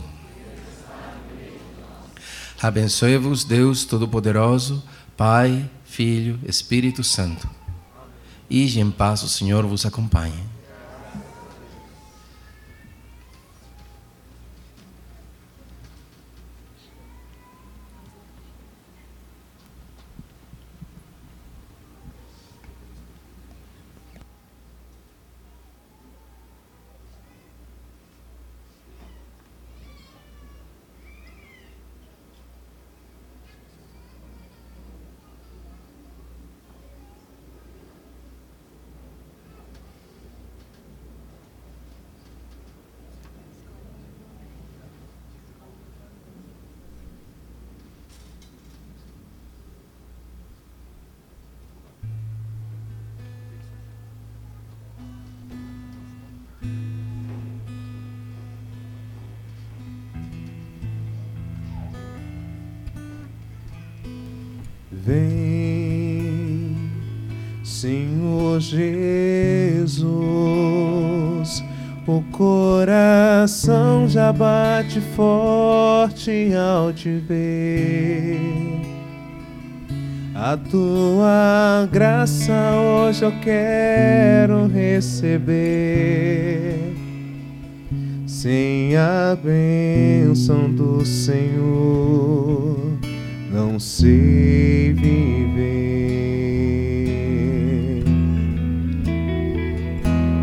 Abençoe-vos, 2.60 3.44
Deus 3.44 3.86
Todo-Poderoso, 3.86 4.84
Pai, 5.16 5.68
Filho, 5.86 6.38
Espírito 6.46 7.02
Santo. 7.02 7.48
E 8.50 8.78
em 8.78 8.90
paz 8.90 9.22
o 9.22 9.28
Senhor 9.28 9.66
vos 9.66 9.86
acompanhe. 9.86 10.51
Te 77.02 77.18
ver. 77.18 78.38
A 80.36 80.56
tua 80.56 81.88
graça 81.90 82.52
hoje 82.76 83.24
eu 83.24 83.32
quero 83.40 84.68
receber. 84.68 85.34
Sem 88.24 88.96
a 88.96 89.36
bênção 89.42 90.70
do 90.70 91.04
Senhor, 91.04 92.78
não 93.52 93.80
sei 93.80 94.92
viver. 94.92 95.24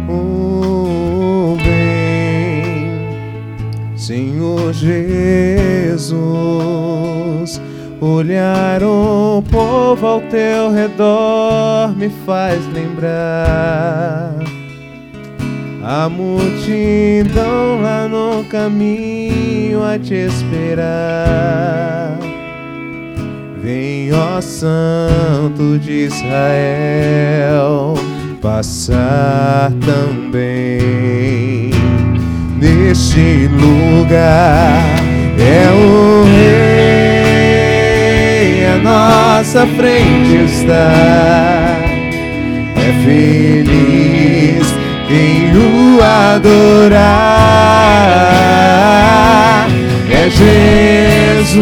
Oh, 0.10 1.56
bem, 1.56 2.84
Senhor 3.98 4.74
Jesus, 4.74 5.79
olhar 8.00 8.82
o 8.84 9.44
povo 9.52 10.06
ao 10.06 10.22
teu 10.22 10.72
redor 10.72 11.94
me 11.98 12.10
faz 12.26 12.66
lembrar 12.74 14.36
a 15.84 16.08
multidão 16.08 17.82
lá 17.82 18.08
no 18.08 18.44
caminho 18.46 19.84
a 19.84 19.98
te 19.98 20.14
esperar. 20.14 22.18
Vem, 23.62 24.14
ó 24.14 24.40
Santo 24.40 25.78
de 25.80 26.06
Israel, 26.06 27.96
passar 28.42 29.72
também 29.86 31.72
neste 32.60 33.48
lugar. 33.48 34.99
É 35.40 35.72
o 35.72 36.24
Rei, 36.26 37.16
a 38.66 38.78
nossa 38.84 39.66
frente 39.68 40.36
está. 40.46 41.78
É 42.76 42.92
feliz 43.04 44.68
quem 45.08 45.56
o 45.56 46.00
adorar. 46.04 47.00
É 50.12 50.30
Jesus, 50.30 51.60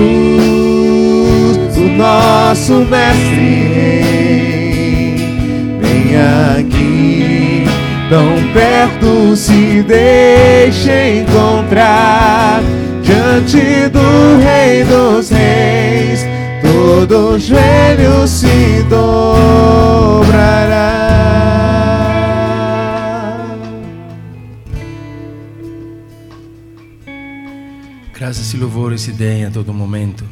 o 1.77 1.87
nosso 1.97 2.73
mestre. 2.89 4.07
Vem 5.79 6.17
aqui, 6.57 7.65
tão 8.09 8.33
perto 8.53 9.35
se 9.35 9.83
deixa 9.83 11.09
encontrar 11.09 12.63
diante 13.07 13.87
do 13.89 14.37
Rei 14.43 14.83
dos 14.83 15.29
Reis. 15.29 16.25
Todo 16.61 17.39
joelho 17.39 18.27
se 18.27 18.83
dobrará. 18.89 20.67
Graças 28.13 28.53
e 28.53 28.57
louvores 28.57 29.01
se 29.01 29.13
deem 29.13 29.45
a 29.45 29.51
todo 29.51 29.73
momento. 29.73 30.25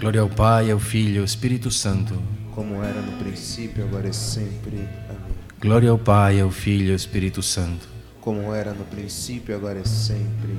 Glória 0.00 0.22
ao 0.22 0.28
Pai, 0.28 0.70
ao 0.70 0.78
Filho 0.78 1.16
e 1.16 1.18
ao 1.18 1.24
Espírito 1.24 1.70
Santo. 1.70 2.14
Como 2.54 2.82
era 2.82 3.02
no 3.02 3.12
princípio, 3.18 3.84
agora 3.84 4.08
e 4.08 4.14
sempre. 4.14 4.76
Amém. 4.76 5.36
Glória 5.60 5.90
ao 5.90 5.98
Pai, 5.98 6.40
ao 6.40 6.50
Filho 6.50 6.86
e 6.86 6.90
ao 6.90 6.96
Espírito 6.96 7.42
Santo. 7.42 7.97
Como 8.28 8.54
era 8.54 8.74
no 8.74 8.84
princípio, 8.84 9.56
agora 9.56 9.80
e 9.82 9.88
sempre. 9.88 10.54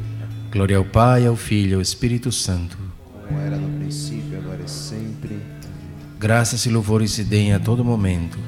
Glória 0.51 0.77
ao 0.77 0.83
Pai, 0.83 1.27
ao 1.27 1.35
Filho 1.35 1.73
e 1.73 1.75
ao 1.75 1.81
Espírito 1.81 2.31
Santo. 2.31 2.75
Como 3.27 3.39
era 3.39 3.57
no 3.57 3.77
princípio, 3.77 4.39
agora 4.39 4.63
e 4.65 4.67
sempre. 4.67 5.39
Graças 6.17 6.65
e 6.65 6.69
louvores 6.71 7.11
se 7.11 7.23
deem 7.23 7.53
a 7.53 7.59
todo 7.59 7.85
momento. 7.85 8.39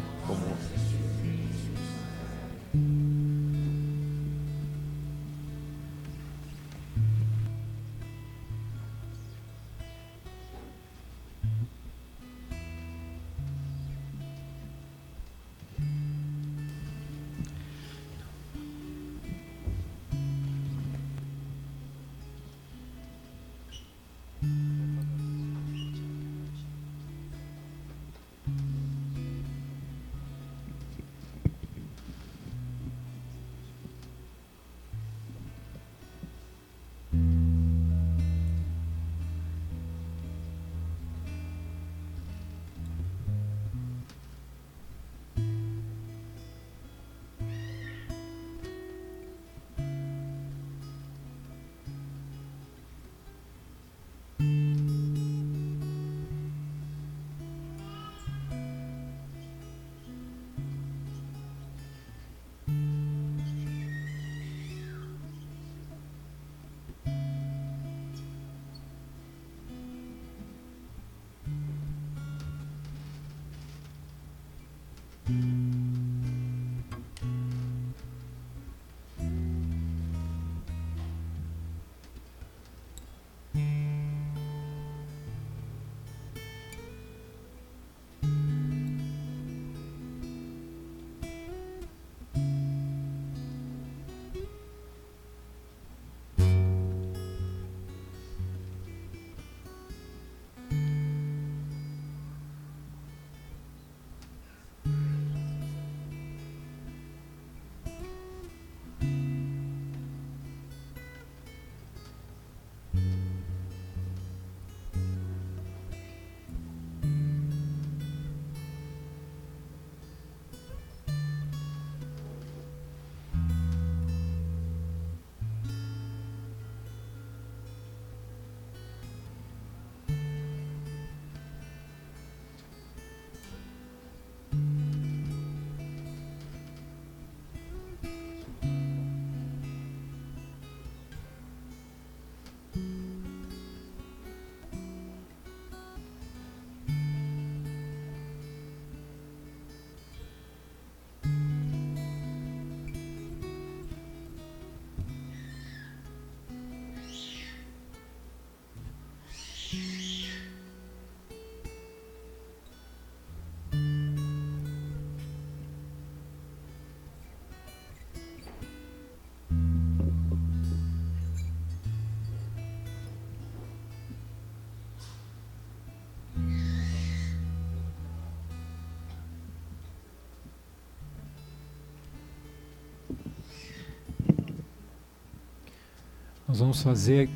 Nós 186.51 186.59
vamos 186.59 186.81
fazer 186.81 187.29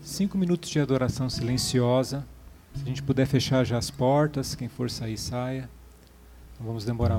cinco 0.00 0.38
minutos 0.38 0.70
de 0.70 0.78
adoração 0.78 1.28
silenciosa. 1.28 2.24
Se 2.76 2.82
a 2.84 2.86
gente 2.86 3.02
puder 3.02 3.26
fechar 3.26 3.64
já 3.64 3.78
as 3.78 3.90
portas, 3.90 4.54
quem 4.54 4.68
for 4.68 4.88
sair, 4.88 5.18
saia. 5.18 5.68
Não 6.56 6.68
vamos 6.68 6.84
demorar 6.84 7.18